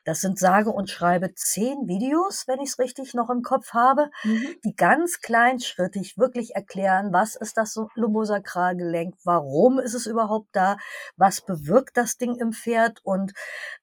Das 0.05 0.21
sind 0.21 0.41
sage 0.41 0.71
und 0.71 0.91
schreibe 0.91 1.33
zehn 1.35 1.87
Videos, 1.87 2.49
wenn 2.49 2.61
ich 2.61 2.71
es 2.71 2.79
richtig 2.81 3.15
noch 3.15 3.31
im 3.31 3.43
Kopf 3.43 3.73
habe, 3.73 4.11
mhm. 4.25 4.57
die 4.65 4.75
ganz 4.75 5.21
kleinschrittig 5.21 6.19
wirklich 6.19 6.57
erklären, 6.57 7.13
was 7.13 7.37
ist 7.37 7.57
das 7.57 7.79
Lumbosakralgelenk, 7.95 9.15
warum 9.23 9.79
ist 9.79 9.95
es 9.95 10.07
überhaupt 10.07 10.49
da, 10.51 10.77
was 11.17 11.41
bewirkt 11.41 11.97
das 11.97 12.17
Ding 12.17 12.35
im 12.35 12.53
Pferd 12.53 12.99
und 13.05 13.35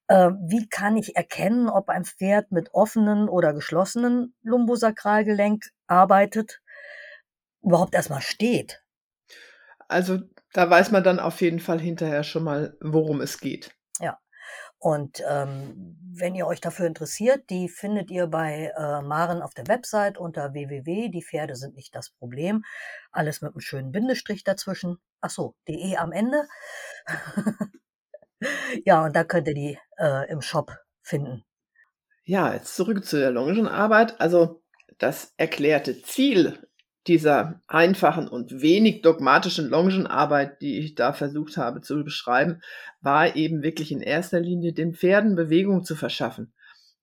äh, 0.07 0.31
wie 0.31 0.67
kann 0.67 0.97
ich 0.97 1.15
erkennen, 1.15 1.69
ob 1.69 1.87
ein 1.87 2.03
Pferd 2.03 2.51
mit 2.51 2.73
offenen 2.73 3.29
oder 3.29 3.53
geschlossenen 3.53 4.35
Lumbosakralgelenk 4.43 5.63
arbeitet, 5.87 6.61
überhaupt 7.61 7.95
erstmal 7.95 8.21
steht. 8.21 8.82
Also 9.87 10.19
da 10.53 10.69
weiß 10.69 10.91
man 10.91 11.03
dann 11.03 11.19
auf 11.19 11.41
jeden 11.41 11.59
Fall 11.59 11.79
hinterher 11.79 12.23
schon 12.23 12.43
mal, 12.43 12.77
worum 12.81 13.21
es 13.21 13.39
geht. 13.39 13.75
Ja. 13.99 14.19
Und 14.77 15.23
ähm, 15.27 15.97
wenn 16.13 16.35
ihr 16.35 16.45
euch 16.45 16.59
dafür 16.59 16.85
interessiert, 16.85 17.49
die 17.49 17.69
findet 17.69 18.11
ihr 18.11 18.27
bei 18.27 18.71
äh, 18.77 19.01
Maren 19.01 19.41
auf 19.41 19.53
der 19.53 19.67
Website 19.67 20.17
unter 20.17 20.53
www. 20.53 21.09
Die 21.09 21.23
Pferde 21.23 21.55
sind 21.55 21.75
nicht 21.75 21.95
das 21.95 22.09
Problem. 22.09 22.63
Alles 23.11 23.41
mit 23.41 23.53
einem 23.53 23.61
schönen 23.61 23.91
Bindestrich 23.91 24.43
dazwischen. 24.43 24.97
Ach 25.21 25.29
so, 25.29 25.55
de 25.67 25.95
am 25.95 26.11
Ende. 26.11 26.43
ja, 28.85 29.03
und 29.05 29.15
da 29.15 29.23
könnt 29.23 29.47
ihr 29.47 29.53
die 29.55 29.79
äh, 29.97 30.29
im 30.29 30.41
Shop 30.41 30.71
finden. 31.01 31.43
Ja, 32.25 32.53
jetzt 32.53 32.75
zurück 32.75 33.05
zu 33.05 33.17
der 33.17 33.31
Longenarbeit. 33.31 34.19
Also 34.19 34.61
das 34.97 35.33
erklärte 35.37 36.01
Ziel 36.01 36.67
dieser 37.07 37.61
einfachen 37.67 38.27
und 38.27 38.61
wenig 38.61 39.01
dogmatischen 39.01 39.69
Longenarbeit, 39.69 40.61
die 40.61 40.79
ich 40.79 40.95
da 40.95 41.11
versucht 41.13 41.57
habe 41.57 41.81
zu 41.81 42.03
beschreiben, 42.03 42.61
war 43.01 43.35
eben 43.35 43.61
wirklich 43.61 43.91
in 43.91 44.01
erster 44.01 44.39
Linie 44.39 44.73
den 44.73 44.93
Pferden 44.93 45.35
Bewegung 45.35 45.83
zu 45.83 45.95
verschaffen. 45.95 46.53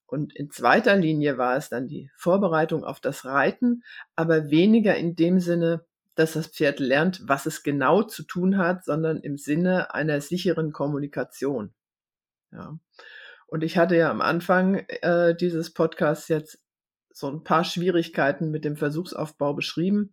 Und 0.06 0.34
in 0.34 0.50
zweiter 0.50 0.96
Linie 0.96 1.38
war 1.38 1.56
es 1.56 1.68
dann 1.68 1.86
die 1.86 2.10
Vorbereitung 2.16 2.82
auf 2.82 3.00
das 3.00 3.24
Reiten, 3.24 3.84
aber 4.16 4.50
weniger 4.50 4.96
in 4.96 5.14
dem 5.14 5.38
Sinne, 5.38 5.84
dass 6.16 6.32
das 6.32 6.48
Pferd 6.48 6.80
lernt, 6.80 7.22
was 7.24 7.46
es 7.46 7.62
genau 7.62 8.02
zu 8.02 8.24
tun 8.24 8.58
hat, 8.58 8.84
sondern 8.84 9.20
im 9.20 9.36
Sinne 9.36 9.94
einer 9.94 10.20
sicheren 10.20 10.72
Kommunikation. 10.72 11.72
Ja. 12.50 12.78
Und 13.46 13.62
ich 13.62 13.78
hatte 13.78 13.96
ja 13.96 14.10
am 14.10 14.20
Anfang 14.20 14.84
äh, 15.02 15.34
dieses 15.34 15.72
Podcasts 15.72 16.28
jetzt 16.28 16.60
so 17.20 17.28
ein 17.28 17.44
paar 17.44 17.64
Schwierigkeiten 17.64 18.50
mit 18.50 18.64
dem 18.64 18.76
Versuchsaufbau 18.76 19.54
beschrieben. 19.54 20.12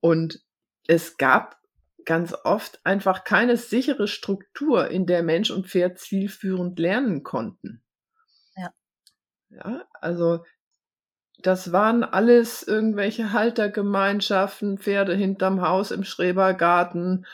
Und 0.00 0.40
es 0.86 1.16
gab 1.16 1.58
ganz 2.04 2.34
oft 2.44 2.80
einfach 2.84 3.24
keine 3.24 3.56
sichere 3.56 4.08
Struktur, 4.08 4.88
in 4.88 5.06
der 5.06 5.22
Mensch 5.22 5.50
und 5.50 5.66
Pferd 5.66 5.98
zielführend 5.98 6.78
lernen 6.78 7.22
konnten. 7.22 7.82
Ja. 8.56 8.72
Ja, 9.50 9.84
also 10.00 10.44
das 11.42 11.72
waren 11.72 12.04
alles 12.04 12.62
irgendwelche 12.62 13.32
Haltergemeinschaften, 13.32 14.78
Pferde 14.78 15.14
hinterm 15.14 15.62
Haus 15.62 15.90
im 15.90 16.04
Schrebergarten, 16.04 17.26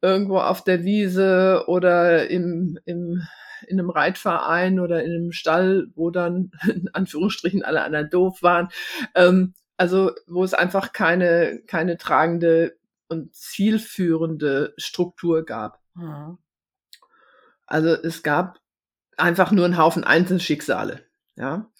irgendwo 0.00 0.38
auf 0.38 0.64
der 0.64 0.84
Wiese 0.84 1.64
oder 1.66 2.28
im, 2.28 2.78
im 2.84 3.22
in 3.64 3.78
einem 3.78 3.90
Reitverein 3.90 4.80
oder 4.80 5.02
in 5.02 5.12
einem 5.12 5.32
Stall, 5.32 5.88
wo 5.94 6.10
dann 6.10 6.52
in 6.68 6.88
Anführungsstrichen 6.92 7.64
alle 7.64 7.82
anderen 7.82 8.10
doof 8.10 8.42
waren. 8.42 8.68
Ähm, 9.14 9.54
also 9.76 10.12
wo 10.26 10.44
es 10.44 10.54
einfach 10.54 10.92
keine, 10.92 11.62
keine 11.66 11.96
tragende 11.96 12.76
und 13.08 13.34
zielführende 13.34 14.74
Struktur 14.76 15.44
gab. 15.44 15.80
Mhm. 15.94 16.38
Also 17.66 17.88
es 17.90 18.22
gab 18.22 18.60
einfach 19.16 19.50
nur 19.52 19.64
einen 19.64 19.78
Haufen 19.78 20.04
Einzelschicksale. 20.04 21.00
Ja. 21.36 21.70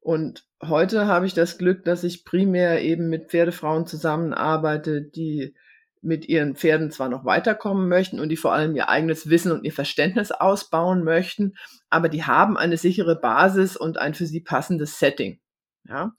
Und 0.00 0.44
heute 0.62 1.06
habe 1.06 1.26
ich 1.26 1.34
das 1.34 1.58
Glück, 1.58 1.84
dass 1.84 2.04
ich 2.04 2.24
primär 2.24 2.82
eben 2.82 3.08
mit 3.08 3.30
Pferdefrauen 3.30 3.86
zusammenarbeite, 3.86 5.02
die 5.02 5.54
mit 6.02 6.26
ihren 6.26 6.56
Pferden 6.56 6.90
zwar 6.90 7.08
noch 7.08 7.24
weiterkommen 7.24 7.88
möchten 7.88 8.20
und 8.20 8.30
die 8.30 8.36
vor 8.36 8.52
allem 8.52 8.74
ihr 8.74 8.88
eigenes 8.88 9.28
Wissen 9.28 9.52
und 9.52 9.64
ihr 9.64 9.72
Verständnis 9.72 10.30
ausbauen 10.30 11.04
möchten, 11.04 11.54
aber 11.90 12.08
die 12.08 12.24
haben 12.24 12.56
eine 12.56 12.76
sichere 12.76 13.16
Basis 13.16 13.76
und 13.76 13.98
ein 13.98 14.14
für 14.14 14.26
sie 14.26 14.40
passendes 14.40 14.98
Setting. 14.98 15.40
Ja, 15.84 16.12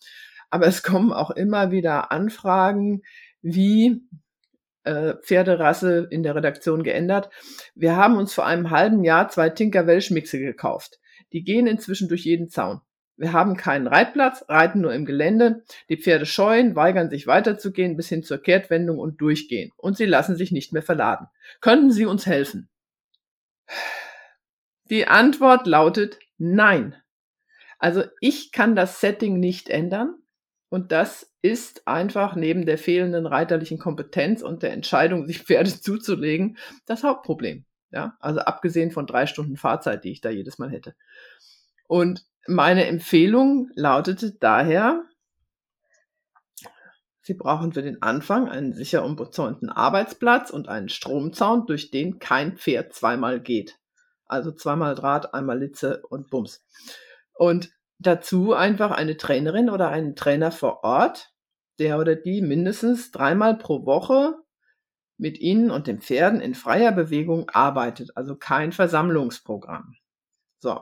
aber 0.50 0.68
es 0.68 0.84
kommen 0.84 1.14
auch 1.14 1.32
immer 1.32 1.72
wieder 1.72 2.12
Anfragen, 2.12 3.02
wie 3.42 4.02
äh, 4.84 5.16
Pferderasse 5.24 6.08
in 6.10 6.24
der 6.24 6.36
Redaktion 6.36 6.84
geändert. 6.84 7.30
Wir 7.76 7.96
haben 7.96 8.18
uns 8.18 8.34
vor 8.34 8.46
einem 8.46 8.70
halben 8.70 9.04
Jahr 9.04 9.30
zwei 9.30 9.50
Tinker 9.50 9.88
Welsh 9.88 10.12
Mixe 10.12 10.40
gekauft. 10.40 11.00
Die 11.34 11.44
gehen 11.44 11.68
inzwischen 11.68 12.08
durch 12.08 12.26
jeden 12.26 12.50
Zaun. 12.50 12.82
Wir 13.18 13.34
haben 13.34 13.56
keinen 13.56 13.88
Reitplatz, 13.88 14.46
reiten 14.48 14.82
nur 14.82 14.94
im 14.94 15.06
Gelände. 15.06 15.64
Die 15.90 15.98
Pferde 15.98 16.26
scheuen, 16.26 16.76
weigern 16.76 17.10
sich 17.10 17.28
weiterzugehen 17.28 17.96
bis 17.96 18.10
hin 18.10 18.24
zur 18.24 18.40
Kehrtwendung 18.40 18.98
und 18.98 19.22
durchgehen. 19.22 19.72
Und 19.78 19.98
sie 19.98 20.06
lassen 20.06 20.36
sich 20.36 20.52
nicht 20.52 20.74
mehr 20.74 20.82
verladen. 20.82 21.28
Könnten 21.60 21.92
Sie 21.92 22.06
uns 22.06 22.26
helfen? 22.26 22.70
Die 24.90 25.08
Antwort 25.08 25.68
lautet 25.68 26.20
nein. 26.38 26.96
Also 27.80 28.04
ich 28.20 28.52
kann 28.52 28.76
das 28.76 29.02
Setting 29.02 29.40
nicht 29.40 29.70
ändern. 29.70 30.16
Und 30.70 30.92
das 30.94 31.30
ist 31.42 31.86
einfach 31.88 32.36
neben 32.36 32.66
der 32.66 32.78
fehlenden 32.78 33.26
reiterlichen 33.26 33.78
Kompetenz 33.78 34.42
und 34.42 34.64
der 34.64 34.72
Entscheidung, 34.72 35.28
sich 35.28 35.44
Pferde 35.44 35.70
zuzulegen, 35.82 36.58
das 36.86 37.04
Hauptproblem. 37.04 37.66
Ja, 37.92 38.16
also 38.22 38.40
abgesehen 38.40 38.92
von 38.92 39.06
drei 39.06 39.26
Stunden 39.26 39.58
Fahrzeit, 39.58 40.06
die 40.06 40.12
ich 40.12 40.22
da 40.22 40.30
jedes 40.30 40.60
Mal 40.60 40.72
hätte. 40.72 40.96
Und 41.88 42.26
meine 42.52 42.86
Empfehlung 42.86 43.70
lautete 43.76 44.34
daher, 44.34 45.04
Sie 47.24 47.36
brauchen 47.36 47.72
für 47.72 47.84
den 47.84 48.02
Anfang 48.02 48.50
einen 48.50 48.74
sicher 48.74 49.06
umbezäunten 49.06 49.70
Arbeitsplatz 49.70 50.50
und 50.50 50.68
einen 50.68 50.90
Stromzaun, 50.90 51.68
durch 51.68 51.92
den 51.92 52.18
kein 52.18 52.58
Pferd 52.58 52.94
zweimal 52.94 53.40
geht. 53.40 53.78
Also 54.26 54.52
zweimal 54.52 54.96
Draht, 54.96 55.34
einmal 55.34 55.60
Litze 55.60 56.02
und 56.10 56.30
Bums. 56.32 56.66
Und 57.34 57.72
dazu 58.00 58.54
einfach 58.54 58.92
eine 58.92 59.18
Trainerin 59.18 59.70
oder 59.70 59.90
einen 59.90 60.16
Trainer 60.16 60.52
vor 60.52 60.84
Ort, 60.84 61.32
der 61.78 62.00
oder 62.00 62.16
die 62.16 62.42
mindestens 62.42 63.12
dreimal 63.12 63.56
pro 63.58 63.86
Woche 63.86 64.36
mit 65.18 65.40
Ihnen 65.40 65.70
und 65.70 65.86
den 65.86 66.02
Pferden 66.02 66.42
in 66.42 66.56
freier 66.56 66.92
Bewegung 66.92 67.48
arbeitet, 67.50 68.18
also 68.18 68.36
kein 68.36 68.72
Versammlungsprogramm 68.72 69.96
So, 70.60 70.82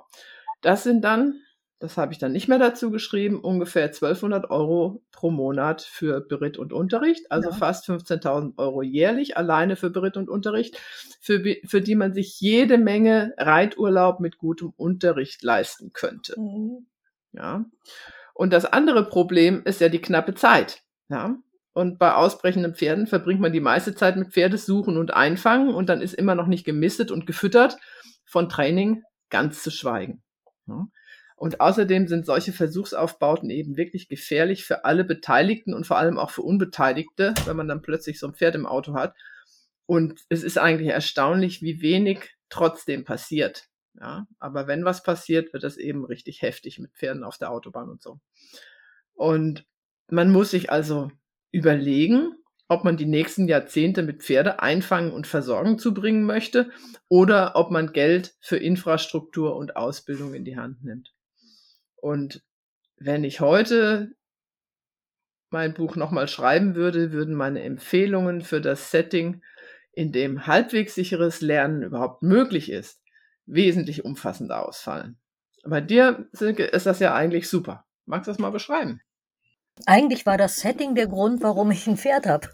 das 0.62 0.84
sind 0.84 1.04
dann, 1.04 1.42
das 1.80 1.96
habe 1.96 2.12
ich 2.12 2.20
dann 2.20 2.34
nicht 2.34 2.50
mehr 2.50 2.60
dazu 2.60 2.92
geschrieben, 2.92 3.40
ungefähr 3.40 3.86
1200 3.86 4.50
Euro 4.50 5.02
pro 5.12 5.32
Monat 5.32 5.82
für 5.82 6.20
Beritt 6.20 6.58
und 6.58 6.74
Unterricht, 6.74 7.32
also 7.32 7.50
ja. 7.50 7.56
fast 7.56 7.88
15.000 7.88 8.58
Euro 8.58 8.82
jährlich 8.82 9.38
alleine 9.38 9.78
für 9.78 9.90
Beritt 9.90 10.18
und 10.18 10.30
Unterricht, 10.30 10.78
für, 11.22 11.42
für 11.66 11.82
die 11.82 11.96
man 11.96 12.14
sich 12.14 12.40
jede 12.42 12.78
Menge 12.78 13.34
Reiturlaub 13.38 14.20
mit 14.20 14.38
gutem 14.38 14.74
Unterricht 14.76 15.42
leisten 15.42 15.94
könnte. 15.94 16.38
Mhm. 16.38 16.86
Ja. 17.32 17.64
Und 18.34 18.52
das 18.52 18.66
andere 18.66 19.08
Problem 19.08 19.64
ist 19.64 19.80
ja 19.80 19.88
die 19.88 20.02
knappe 20.02 20.34
Zeit. 20.34 20.82
Ja. 21.08 21.38
Und 21.72 21.98
bei 21.98 22.14
ausbrechenden 22.14 22.76
Pferden 22.76 23.08
verbringt 23.08 23.40
man 23.40 23.54
die 23.54 23.62
meiste 23.62 23.96
Zeit 23.96 24.18
mit 24.18 24.34
Pferdesuchen 24.34 24.98
und 24.98 25.14
Einfangen 25.14 25.74
und 25.74 25.88
dann 25.88 26.02
ist 26.02 26.14
immer 26.14 26.36
noch 26.36 26.48
nicht 26.48 26.66
gemistet 26.66 27.10
und 27.10 27.26
gefüttert. 27.26 27.78
Von 28.26 28.50
Training 28.50 29.04
ganz 29.30 29.64
zu 29.64 29.72
schweigen. 29.72 30.22
Ja. 30.68 30.88
Und 31.40 31.62
außerdem 31.62 32.10
sind 32.10 32.26
solche 32.26 32.52
Versuchsaufbauten 32.52 33.50
eben 33.50 33.78
wirklich 33.78 34.10
gefährlich 34.10 34.66
für 34.66 34.84
alle 34.84 35.06
Beteiligten 35.06 35.74
und 35.74 35.88
vor 35.88 35.98
allem 35.98 36.18
auch 36.18 36.32
für 36.32 36.42
Unbeteiligte, 36.42 37.34
wenn 37.46 37.56
man 37.56 37.70
dann 37.70 37.82
plötzlich 37.82 38.20
so 38.20 38.28
ein 38.28 38.34
Pferd 38.34 38.56
im 38.56 38.66
Auto 38.66 38.94
hat. 38.94 39.16
Und 39.86 40.26
es 40.28 40.44
ist 40.44 40.58
eigentlich 40.58 40.90
erstaunlich, 40.90 41.62
wie 41.62 41.82
wenig 41.82 42.36
trotzdem 42.50 43.06
passiert. 43.06 43.70
Ja, 43.98 44.28
aber 44.40 44.68
wenn 44.68 44.84
was 44.84 45.02
passiert, 45.02 45.54
wird 45.54 45.64
das 45.64 45.78
eben 45.78 46.04
richtig 46.04 46.42
heftig 46.42 46.78
mit 46.78 46.92
Pferden 46.92 47.24
auf 47.24 47.38
der 47.38 47.52
Autobahn 47.52 47.90
und 47.90 48.02
so. 48.02 48.20
Und 49.14 49.66
man 50.10 50.34
muss 50.34 50.52
sich 50.52 50.70
also 50.70 51.10
überlegen, 51.52 52.34
ob 52.68 52.84
man 52.84 52.98
die 52.98 53.06
nächsten 53.06 53.48
Jahrzehnte 53.48 54.04
mit 54.04 54.24
Pferde 54.24 54.62
einfangen 54.62 55.14
und 55.14 55.26
versorgen 55.26 55.80
zubringen 55.80 56.26
möchte 56.26 56.70
oder 57.08 57.56
ob 57.56 57.72
man 57.72 57.94
Geld 57.94 58.36
für 58.42 58.58
Infrastruktur 58.58 59.56
und 59.56 59.78
Ausbildung 59.78 60.34
in 60.34 60.44
die 60.44 60.58
Hand 60.58 60.84
nimmt. 60.84 61.14
Und 62.02 62.44
wenn 62.98 63.24
ich 63.24 63.40
heute 63.40 64.12
mein 65.50 65.74
Buch 65.74 65.96
nochmal 65.96 66.28
schreiben 66.28 66.76
würde, 66.76 67.12
würden 67.12 67.34
meine 67.34 67.64
Empfehlungen 67.64 68.42
für 68.42 68.62
das 68.62 68.92
Setting, 68.92 69.42
in 69.92 70.12
dem 70.12 70.46
halbwegs 70.46 70.96
sicheres 70.96 71.42
Lernen 71.42 71.82
überhaupt 71.82 72.22
möglich 72.22 72.72
ist, 72.72 73.02
wesentlich 73.46 74.06
umfassender 74.06 74.66
ausfallen. 74.68 75.18
Bei 75.66 75.82
dir 75.82 76.30
Silke, 76.32 76.64
ist 76.66 76.86
das 76.86 77.00
ja 77.00 77.14
eigentlich 77.14 77.50
super. 77.50 77.86
Magst 78.06 78.28
du 78.28 78.32
das 78.32 78.40
mal 78.40 78.52
beschreiben? 78.52 79.02
Eigentlich 79.86 80.26
war 80.26 80.38
das 80.38 80.58
Setting 80.58 80.96
der 80.96 81.08
Grund, 81.08 81.42
warum 81.42 81.72
ich 81.72 81.88
ein 81.88 81.98
Pferd 81.98 82.28
habe. 82.28 82.48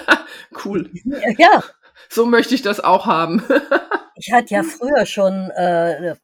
cool. 0.64 0.90
Ja. 1.38 1.62
So 2.08 2.26
möchte 2.26 2.54
ich 2.54 2.62
das 2.62 2.80
auch 2.80 3.06
haben. 3.06 3.42
ich 4.16 4.32
hatte 4.32 4.54
ja 4.54 4.62
früher 4.62 5.06
schon, 5.06 5.50
äh, 5.50 6.14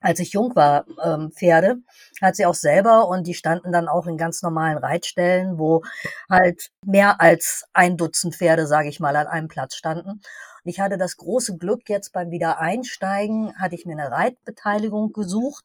als 0.00 0.18
ich 0.18 0.32
jung 0.32 0.56
war, 0.56 0.86
ähm, 1.04 1.30
Pferde, 1.32 1.76
hat 2.22 2.36
sie 2.36 2.46
auch 2.46 2.54
selber 2.54 3.08
und 3.08 3.26
die 3.26 3.34
standen 3.34 3.70
dann 3.72 3.88
auch 3.88 4.06
in 4.06 4.16
ganz 4.16 4.42
normalen 4.42 4.78
Reitstellen, 4.78 5.58
wo 5.58 5.82
halt 6.28 6.70
mehr 6.84 7.20
als 7.20 7.64
ein 7.72 7.96
Dutzend 7.96 8.34
Pferde, 8.34 8.66
sage 8.66 8.88
ich 8.88 9.00
mal, 9.00 9.14
an 9.16 9.26
einem 9.26 9.48
Platz 9.48 9.74
standen. 9.74 10.10
Und 10.10 10.70
ich 10.70 10.80
hatte 10.80 10.98
das 10.98 11.16
große 11.16 11.58
Glück, 11.58 11.88
jetzt 11.88 12.12
beim 12.12 12.30
Wiedereinsteigen 12.30 13.54
hatte 13.58 13.74
ich 13.74 13.86
mir 13.86 13.92
eine 13.92 14.10
Reitbeteiligung 14.10 15.12
gesucht. 15.12 15.64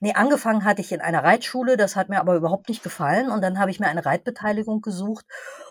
Nee, 0.00 0.14
angefangen 0.14 0.64
hatte 0.64 0.80
ich 0.80 0.90
in 0.90 1.00
einer 1.00 1.22
Reitschule, 1.22 1.76
das 1.76 1.94
hat 1.94 2.08
mir 2.08 2.18
aber 2.18 2.34
überhaupt 2.34 2.68
nicht 2.68 2.82
gefallen. 2.82 3.30
Und 3.30 3.40
dann 3.42 3.58
habe 3.60 3.70
ich 3.70 3.78
mir 3.78 3.86
eine 3.86 4.04
Reitbeteiligung 4.04 4.80
gesucht. 4.80 5.26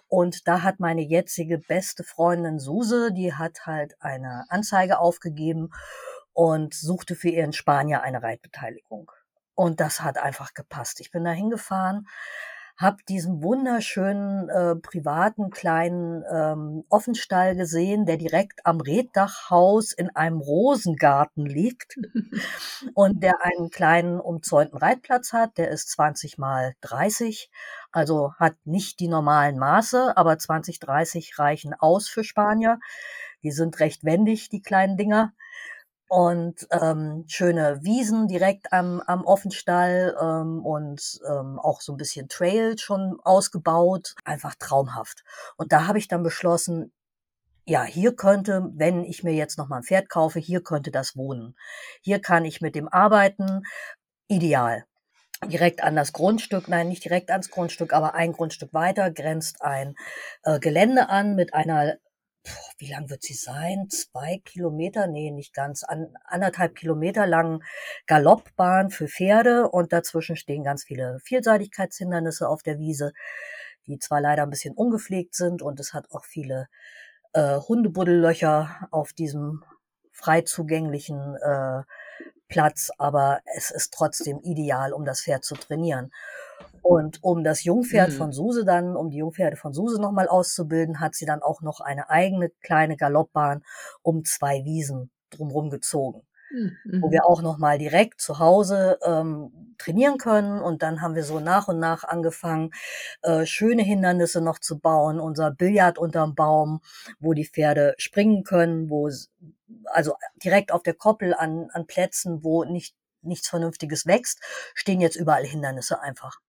Und 0.07 0.47
da 0.47 0.63
hat 0.63 0.79
meine 0.79 1.01
jetzige 1.01 1.57
beste 1.57 2.03
Freundin 2.03 2.59
Suse, 2.59 3.11
die 3.11 3.33
hat 3.33 3.65
halt 3.65 3.95
eine 3.99 4.45
Anzeige 4.49 4.99
aufgegeben 4.99 5.69
und 6.33 6.73
suchte 6.73 7.15
für 7.15 7.29
ihren 7.29 7.53
Spanier 7.53 8.01
eine 8.01 8.23
Reitbeteiligung. 8.23 9.11
Und 9.55 9.79
das 9.79 10.01
hat 10.01 10.17
einfach 10.17 10.53
gepasst. 10.53 10.99
Ich 11.01 11.11
bin 11.11 11.23
da 11.23 11.31
hingefahren, 11.31 12.07
habe 12.77 12.97
diesen 13.07 13.43
wunderschönen 13.43 14.49
äh, 14.49 14.75
privaten 14.75 15.51
kleinen 15.51 16.23
ähm, 16.33 16.83
Offenstall 16.89 17.55
gesehen, 17.55 18.05
der 18.05 18.17
direkt 18.17 18.65
am 18.65 18.81
Reddachhaus 18.81 19.93
in 19.93 20.09
einem 20.15 20.39
Rosengarten 20.39 21.45
liegt 21.45 21.99
und 22.95 23.21
der 23.21 23.43
einen 23.43 23.69
kleinen 23.69 24.19
umzäunten 24.19 24.79
Reitplatz 24.79 25.31
hat. 25.31 25.57
Der 25.59 25.69
ist 25.69 25.91
20 25.91 26.39
mal 26.39 26.73
30, 26.81 27.51
also 27.91 28.33
hat 28.39 28.55
nicht 28.65 28.99
die 28.99 29.09
normalen 29.09 29.59
Maße, 29.59 30.17
aber 30.17 30.39
20, 30.39 30.79
30 30.79 31.37
reichen 31.37 31.75
aus 31.77 32.07
für 32.07 32.23
Spanier. 32.23 32.79
Die 33.43 33.51
sind 33.51 33.79
recht 33.79 34.03
wendig, 34.03 34.49
die 34.49 34.61
kleinen 34.61 34.97
Dinger 34.97 35.33
und 36.11 36.67
ähm, 36.71 37.23
schöne 37.27 37.79
Wiesen 37.83 38.27
direkt 38.27 38.73
am, 38.73 38.99
am 39.07 39.23
Offenstall 39.23 40.13
ähm, 40.21 40.59
und 40.65 41.21
ähm, 41.25 41.57
auch 41.57 41.79
so 41.79 41.93
ein 41.93 41.97
bisschen 41.97 42.27
Trail 42.27 42.77
schon 42.77 43.17
ausgebaut. 43.23 44.15
Einfach 44.25 44.55
traumhaft. 44.59 45.23
Und 45.55 45.71
da 45.71 45.87
habe 45.87 45.99
ich 45.99 46.09
dann 46.09 46.21
beschlossen, 46.21 46.91
ja, 47.65 47.85
hier 47.85 48.13
könnte, 48.13 48.69
wenn 48.73 49.05
ich 49.05 49.23
mir 49.23 49.31
jetzt 49.31 49.57
noch 49.57 49.69
mal 49.69 49.77
ein 49.77 49.83
Pferd 49.83 50.09
kaufe, 50.09 50.39
hier 50.39 50.61
könnte 50.61 50.91
das 50.91 51.15
wohnen. 51.15 51.55
Hier 52.01 52.19
kann 52.19 52.43
ich 52.43 52.59
mit 52.59 52.75
dem 52.75 52.89
arbeiten. 52.89 53.63
Ideal. 54.27 54.83
Direkt 55.45 55.81
an 55.81 55.95
das 55.95 56.11
Grundstück, 56.11 56.67
nein, 56.67 56.89
nicht 56.89 57.05
direkt 57.05 57.31
ans 57.31 57.51
Grundstück, 57.51 57.93
aber 57.93 58.15
ein 58.15 58.33
Grundstück 58.33 58.73
weiter 58.73 59.11
grenzt 59.11 59.61
ein 59.61 59.95
äh, 60.43 60.59
Gelände 60.59 61.07
an 61.07 61.35
mit 61.35 61.53
einer 61.53 61.95
wie 62.77 62.91
lang 62.91 63.09
wird 63.09 63.23
sie 63.23 63.33
sein? 63.33 63.87
Zwei 63.89 64.41
Kilometer? 64.43 65.07
Nee, 65.07 65.31
nicht 65.31 65.53
ganz. 65.53 65.83
An, 65.83 66.13
anderthalb 66.25 66.75
Kilometer 66.75 67.27
langen 67.27 67.63
Galoppbahn 68.07 68.89
für 68.89 69.07
Pferde 69.07 69.69
und 69.69 69.93
dazwischen 69.93 70.35
stehen 70.35 70.63
ganz 70.63 70.83
viele 70.83 71.19
Vielseitigkeitshindernisse 71.23 72.47
auf 72.47 72.63
der 72.63 72.79
Wiese, 72.79 73.13
die 73.87 73.99
zwar 73.99 74.21
leider 74.21 74.43
ein 74.43 74.49
bisschen 74.49 74.73
ungepflegt 74.73 75.35
sind 75.35 75.61
und 75.61 75.79
es 75.79 75.93
hat 75.93 76.09
auch 76.11 76.25
viele 76.25 76.67
äh, 77.33 77.57
Hundebuddellöcher 77.57 78.87
auf 78.91 79.13
diesem 79.13 79.63
frei 80.11 80.41
zugänglichen 80.41 81.35
äh, 81.35 81.83
Platz, 82.47 82.91
aber 82.97 83.41
es 83.55 83.71
ist 83.71 83.93
trotzdem 83.93 84.39
ideal, 84.41 84.91
um 84.93 85.05
das 85.05 85.21
Pferd 85.21 85.45
zu 85.45 85.55
trainieren. 85.55 86.11
Und 86.81 87.23
um 87.23 87.43
das 87.43 87.63
Jungpferd 87.63 88.09
mhm. 88.09 88.13
von 88.13 88.31
Suse 88.31 88.65
dann, 88.65 88.95
um 88.95 89.09
die 89.09 89.17
Jungpferde 89.17 89.55
von 89.55 89.73
Suse 89.73 90.01
nochmal 90.01 90.27
auszubilden, 90.27 90.99
hat 90.99 91.15
sie 91.15 91.25
dann 91.25 91.41
auch 91.41 91.61
noch 91.61 91.79
eine 91.79 92.09
eigene 92.09 92.49
kleine 92.61 92.97
Galoppbahn 92.97 93.63
um 94.01 94.25
zwei 94.25 94.63
Wiesen 94.65 95.11
drumherum 95.29 95.69
gezogen. 95.69 96.23
Mhm. 96.51 97.01
Wo 97.01 97.11
wir 97.11 97.25
auch 97.25 97.41
nochmal 97.41 97.77
direkt 97.77 98.19
zu 98.19 98.39
Hause 98.39 98.99
ähm, 99.05 99.75
trainieren 99.77 100.17
können. 100.17 100.59
Und 100.59 100.83
dann 100.83 101.01
haben 101.01 101.15
wir 101.15 101.23
so 101.23 101.39
nach 101.39 101.67
und 101.67 101.79
nach 101.79 102.03
angefangen, 102.03 102.71
äh, 103.21 103.45
schöne 103.45 103.83
Hindernisse 103.83 104.41
noch 104.41 104.59
zu 104.59 104.79
bauen. 104.79 105.19
Unser 105.19 105.51
Billard 105.51 105.97
unterm 105.97 106.35
Baum, 106.35 106.81
wo 107.19 107.33
die 107.33 107.45
Pferde 107.45 107.95
springen 107.97 108.43
können, 108.43 108.89
wo 108.89 109.09
also 109.85 110.15
direkt 110.43 110.71
auf 110.71 110.83
der 110.83 110.93
Koppel 110.93 111.33
an, 111.33 111.69
an 111.71 111.87
Plätzen, 111.87 112.43
wo 112.43 112.65
nicht 112.65 112.95
nichts 113.23 113.47
Vernünftiges 113.47 114.05
wächst, 114.05 114.41
stehen 114.73 114.99
jetzt 114.99 115.15
überall 115.15 115.45
Hindernisse 115.45 116.01
einfach. 116.01 116.39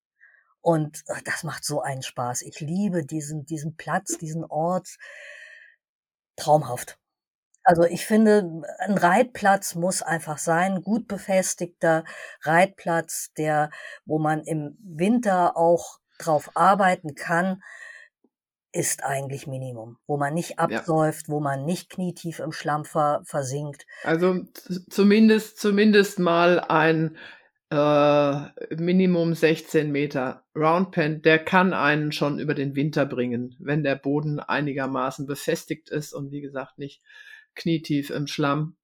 Und 0.62 1.02
äh, 1.08 1.20
das 1.24 1.44
macht 1.44 1.64
so 1.64 1.82
einen 1.82 2.02
Spaß. 2.02 2.42
Ich 2.42 2.60
liebe 2.60 3.04
diesen, 3.04 3.44
diesen 3.44 3.76
Platz, 3.76 4.16
diesen 4.18 4.44
Ort. 4.44 4.96
Traumhaft. 6.36 6.98
Also 7.64 7.84
ich 7.84 8.06
finde, 8.06 8.62
ein 8.78 8.98
Reitplatz 8.98 9.74
muss 9.74 10.02
einfach 10.02 10.38
sein, 10.38 10.82
gut 10.82 11.06
befestigter 11.06 12.04
Reitplatz, 12.42 13.32
der, 13.36 13.70
wo 14.04 14.18
man 14.18 14.42
im 14.42 14.76
Winter 14.82 15.56
auch 15.56 15.98
drauf 16.18 16.50
arbeiten 16.54 17.14
kann, 17.14 17.62
ist 18.72 19.04
eigentlich 19.04 19.46
Minimum, 19.46 19.98
wo 20.06 20.16
man 20.16 20.32
nicht 20.32 20.58
absäuft, 20.58 21.28
ja. 21.28 21.34
wo 21.34 21.40
man 21.40 21.64
nicht 21.64 21.90
knietief 21.90 22.38
im 22.38 22.52
Schlamm 22.52 22.84
versinkt. 22.84 23.86
Also 24.02 24.40
zumindest, 24.88 25.58
zumindest 25.58 26.18
mal 26.18 26.58
ein 26.58 27.16
äh, 27.72 28.76
Minimum 28.76 29.34
16 29.34 29.90
Meter 29.90 30.44
Roundpen, 30.54 31.22
der 31.22 31.38
kann 31.38 31.72
einen 31.72 32.12
schon 32.12 32.38
über 32.38 32.54
den 32.54 32.76
Winter 32.76 33.06
bringen, 33.06 33.56
wenn 33.58 33.82
der 33.82 33.96
Boden 33.96 34.40
einigermaßen 34.40 35.26
befestigt 35.26 35.88
ist 35.88 36.12
und 36.12 36.30
wie 36.32 36.42
gesagt 36.42 36.78
nicht 36.78 37.02
knietief 37.54 38.10
im 38.10 38.26
Schlamm. 38.26 38.76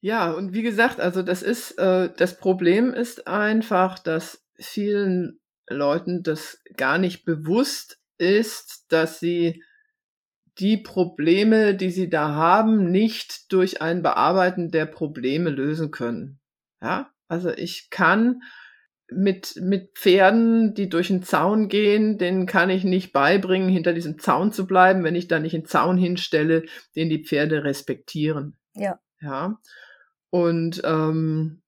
Ja, 0.00 0.30
und 0.30 0.52
wie 0.52 0.62
gesagt, 0.62 1.00
also 1.00 1.22
das 1.22 1.42
ist, 1.42 1.72
äh, 1.78 2.10
das 2.16 2.38
Problem 2.38 2.94
ist 2.94 3.26
einfach, 3.26 3.98
dass 3.98 4.44
vielen 4.54 5.40
Leuten 5.68 6.22
das 6.22 6.62
gar 6.76 6.98
nicht 6.98 7.24
bewusst 7.24 8.00
ist, 8.18 8.86
dass 8.88 9.18
sie 9.18 9.64
die 10.58 10.76
Probleme, 10.76 11.74
die 11.74 11.90
sie 11.90 12.08
da 12.08 12.34
haben, 12.34 12.90
nicht 12.90 13.52
durch 13.52 13.82
ein 13.82 14.02
Bearbeiten 14.02 14.70
der 14.70 14.86
Probleme 14.86 15.50
lösen 15.50 15.90
können. 15.90 16.40
Ja, 16.80 17.10
also 17.32 17.48
ich 17.48 17.88
kann 17.88 18.42
mit, 19.10 19.56
mit 19.56 19.94
Pferden, 19.94 20.74
die 20.74 20.90
durch 20.90 21.10
einen 21.10 21.22
Zaun 21.22 21.68
gehen, 21.68 22.18
denen 22.18 22.44
kann 22.44 22.68
ich 22.68 22.84
nicht 22.84 23.14
beibringen, 23.14 23.70
hinter 23.70 23.94
diesem 23.94 24.18
Zaun 24.18 24.52
zu 24.52 24.66
bleiben, 24.66 25.02
wenn 25.02 25.14
ich 25.14 25.28
da 25.28 25.38
nicht 25.38 25.54
einen 25.54 25.64
Zaun 25.64 25.96
hinstelle, 25.96 26.64
den 26.94 27.08
die 27.08 27.24
Pferde 27.24 27.64
respektieren. 27.64 28.58
Ja. 28.74 29.00
Ja. 29.22 29.58
Und 30.28 30.82
ähm, 30.84 31.62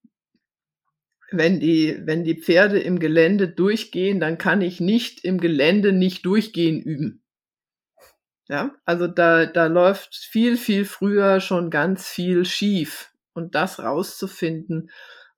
wenn 1.31 1.61
die, 1.61 1.99
wenn 2.05 2.25
die 2.25 2.39
Pferde 2.39 2.79
im 2.79 2.99
Gelände 2.99 3.49
durchgehen, 3.49 4.21
dann 4.21 4.37
kann 4.37 4.61
ich 4.61 4.81
nicht 4.81 5.25
im 5.25 5.41
Gelände 5.41 5.95
nicht 5.95 6.27
durchgehen 6.27 6.83
üben. 6.83 7.23
Ja, 8.49 8.75
also 8.85 9.07
da, 9.07 9.47
da 9.47 9.65
läuft 9.69 10.15
viel, 10.15 10.59
viel 10.59 10.85
früher 10.85 11.41
schon 11.41 11.71
ganz 11.71 12.07
viel 12.07 12.45
schief. 12.45 13.13
Und 13.33 13.55
das 13.55 13.83
rauszufinden 13.83 14.91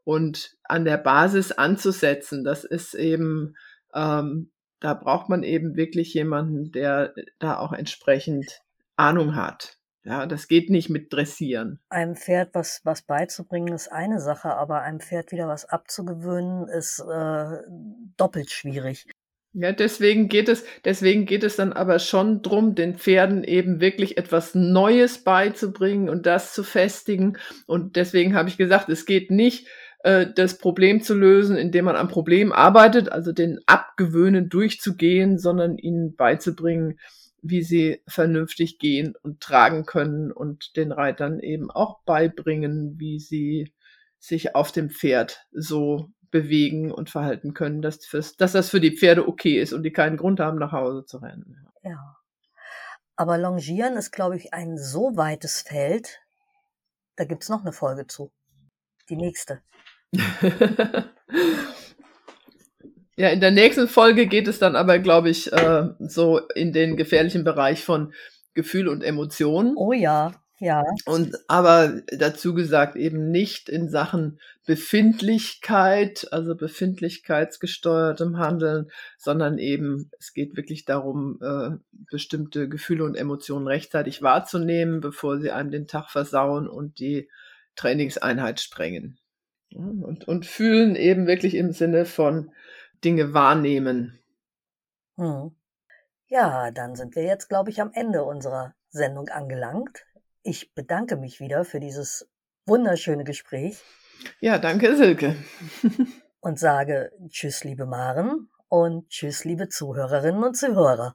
und 0.06 0.56
an 0.62 0.84
der 0.84 0.98
Basis 0.98 1.50
anzusetzen, 1.50 2.44
das 2.44 2.62
ist 2.62 2.94
eben, 2.94 3.56
ähm, 3.92 4.52
da 4.78 4.94
braucht 4.94 5.28
man 5.28 5.42
eben 5.42 5.74
wirklich 5.74 6.14
jemanden, 6.14 6.70
der 6.70 7.12
da 7.40 7.58
auch 7.58 7.72
entsprechend 7.72 8.62
Ahnung 8.94 9.34
hat. 9.34 9.78
Ja, 10.04 10.26
das 10.26 10.46
geht 10.46 10.70
nicht 10.70 10.90
mit 10.90 11.12
Dressieren. 11.12 11.80
Einem 11.88 12.14
Pferd 12.14 12.50
was, 12.52 12.82
was 12.84 13.02
beizubringen 13.02 13.74
ist 13.74 13.90
eine 13.90 14.20
Sache, 14.20 14.50
aber 14.54 14.82
einem 14.82 15.00
Pferd 15.00 15.32
wieder 15.32 15.48
was 15.48 15.64
abzugewöhnen 15.64 16.68
ist 16.68 17.00
äh, 17.00 17.58
doppelt 18.16 18.52
schwierig. 18.52 19.08
Ja, 19.54 19.72
deswegen 19.72 20.28
geht 20.28 20.48
es, 20.48 20.64
deswegen 20.84 21.24
geht 21.24 21.42
es 21.42 21.56
dann 21.56 21.72
aber 21.72 21.98
schon 21.98 22.42
drum, 22.42 22.74
den 22.74 22.96
Pferden 22.96 23.42
eben 23.42 23.80
wirklich 23.80 24.18
etwas 24.18 24.54
Neues 24.54 25.24
beizubringen 25.24 26.10
und 26.10 26.26
das 26.26 26.52
zu 26.52 26.62
festigen. 26.62 27.38
Und 27.66 27.96
deswegen 27.96 28.36
habe 28.36 28.50
ich 28.50 28.58
gesagt, 28.58 28.90
es 28.90 29.06
geht 29.06 29.30
nicht, 29.30 29.66
äh, 30.06 30.32
das 30.32 30.56
Problem 30.58 31.02
zu 31.02 31.14
lösen, 31.14 31.56
indem 31.56 31.86
man 31.86 31.96
am 31.96 32.06
Problem 32.06 32.52
arbeitet, 32.52 33.10
also 33.10 33.32
den 33.32 33.58
Abgewöhnen 33.66 34.48
durchzugehen, 34.48 35.36
sondern 35.36 35.78
ihnen 35.78 36.14
beizubringen, 36.14 37.00
wie 37.42 37.62
sie 37.62 38.02
vernünftig 38.06 38.78
gehen 38.78 39.16
und 39.20 39.40
tragen 39.40 39.84
können 39.84 40.30
und 40.30 40.76
den 40.76 40.92
Reitern 40.92 41.40
eben 41.40 41.72
auch 41.72 42.04
beibringen, 42.04 43.00
wie 43.00 43.18
sie 43.18 43.72
sich 44.20 44.54
auf 44.54 44.70
dem 44.70 44.90
Pferd 44.90 45.44
so 45.50 46.12
bewegen 46.30 46.92
und 46.92 47.10
verhalten 47.10 47.52
können, 47.52 47.82
dass, 47.82 48.06
fürs, 48.06 48.36
dass 48.36 48.52
das 48.52 48.70
für 48.70 48.80
die 48.80 48.96
Pferde 48.96 49.26
okay 49.26 49.60
ist 49.60 49.72
und 49.72 49.82
die 49.82 49.92
keinen 49.92 50.18
Grund 50.18 50.38
haben, 50.38 50.58
nach 50.58 50.70
Hause 50.70 51.04
zu 51.04 51.18
rennen. 51.18 51.66
Ja. 51.82 52.16
Aber 53.16 53.38
Longieren 53.38 53.96
ist, 53.96 54.12
glaube 54.12 54.36
ich, 54.36 54.54
ein 54.54 54.78
so 54.78 55.16
weites 55.16 55.62
Feld, 55.62 56.20
da 57.16 57.24
gibt's 57.24 57.48
noch 57.48 57.62
eine 57.62 57.72
Folge 57.72 58.06
zu. 58.06 58.30
Die 59.08 59.16
nächste. 59.16 59.62
Ja, 63.18 63.30
in 63.30 63.40
der 63.40 63.50
nächsten 63.50 63.88
Folge 63.88 64.26
geht 64.26 64.46
es 64.46 64.58
dann 64.58 64.76
aber, 64.76 64.98
glaube 64.98 65.30
ich, 65.30 65.50
äh, 65.50 65.88
so 66.00 66.38
in 66.54 66.74
den 66.74 66.98
gefährlichen 66.98 67.44
Bereich 67.44 67.82
von 67.82 68.12
Gefühl 68.52 68.88
und 68.88 69.02
Emotionen. 69.02 69.74
Oh 69.76 69.94
ja, 69.94 70.34
ja. 70.58 70.84
Und 71.06 71.34
aber 71.48 72.02
dazu 72.18 72.52
gesagt 72.52 72.94
eben 72.94 73.30
nicht 73.30 73.70
in 73.70 73.88
Sachen 73.88 74.38
Befindlichkeit, 74.66 76.28
also 76.30 76.54
befindlichkeitsgesteuertem 76.56 78.38
Handeln, 78.38 78.90
sondern 79.16 79.56
eben 79.56 80.10
es 80.18 80.34
geht 80.34 80.54
wirklich 80.56 80.84
darum, 80.84 81.38
äh, 81.42 81.70
bestimmte 82.10 82.68
Gefühle 82.68 83.04
und 83.04 83.14
Emotionen 83.14 83.66
rechtzeitig 83.66 84.20
wahrzunehmen, 84.20 85.00
bevor 85.00 85.38
sie 85.38 85.52
einem 85.52 85.70
den 85.70 85.86
Tag 85.86 86.10
versauen 86.10 86.68
und 86.68 86.98
die 86.98 87.30
Trainingseinheit 87.76 88.60
sprengen. 88.60 89.18
Und, 89.76 90.26
und 90.26 90.46
fühlen 90.46 90.96
eben 90.96 91.26
wirklich 91.26 91.54
im 91.54 91.72
Sinne 91.72 92.04
von 92.04 92.50
Dinge 93.04 93.34
wahrnehmen. 93.34 94.18
Hm. 95.16 95.52
Ja, 96.28 96.70
dann 96.70 96.96
sind 96.96 97.14
wir 97.14 97.22
jetzt, 97.22 97.48
glaube 97.48 97.70
ich, 97.70 97.80
am 97.80 97.90
Ende 97.92 98.24
unserer 98.24 98.74
Sendung 98.88 99.28
angelangt. 99.28 100.04
Ich 100.42 100.74
bedanke 100.74 101.16
mich 101.16 101.40
wieder 101.40 101.64
für 101.64 101.80
dieses 101.80 102.28
wunderschöne 102.66 103.24
Gespräch. 103.24 103.78
Ja, 104.40 104.58
danke, 104.58 104.96
Silke. 104.96 105.36
und 106.40 106.58
sage 106.58 107.12
Tschüss, 107.28 107.64
liebe 107.64 107.86
Maren 107.86 108.48
und 108.68 109.08
Tschüss, 109.08 109.44
liebe 109.44 109.68
Zuhörerinnen 109.68 110.42
und 110.42 110.56
Zuhörer. 110.56 111.14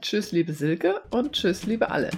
Tschüss, 0.00 0.32
liebe 0.32 0.52
Silke 0.52 1.02
und 1.10 1.32
Tschüss, 1.32 1.66
liebe 1.66 1.90
alle. 1.90 2.10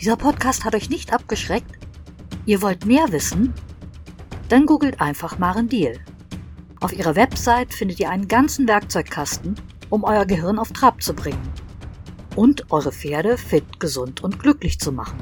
Dieser 0.00 0.16
Podcast 0.16 0.64
hat 0.64 0.74
euch 0.74 0.88
nicht 0.88 1.12
abgeschreckt? 1.12 1.78
Ihr 2.46 2.62
wollt 2.62 2.86
mehr 2.86 3.12
wissen? 3.12 3.52
Dann 4.48 4.64
googelt 4.64 4.98
einfach 4.98 5.38
Maren 5.38 5.68
Deal. 5.68 5.98
Auf 6.80 6.94
ihrer 6.94 7.16
Website 7.16 7.74
findet 7.74 8.00
ihr 8.00 8.08
einen 8.08 8.26
ganzen 8.26 8.66
Werkzeugkasten, 8.66 9.56
um 9.90 10.04
euer 10.04 10.24
Gehirn 10.24 10.58
auf 10.58 10.72
Trab 10.72 11.02
zu 11.02 11.12
bringen 11.12 11.52
und 12.34 12.72
eure 12.72 12.92
Pferde 12.92 13.36
fit, 13.36 13.78
gesund 13.78 14.24
und 14.24 14.38
glücklich 14.38 14.80
zu 14.80 14.90
machen. 14.90 15.18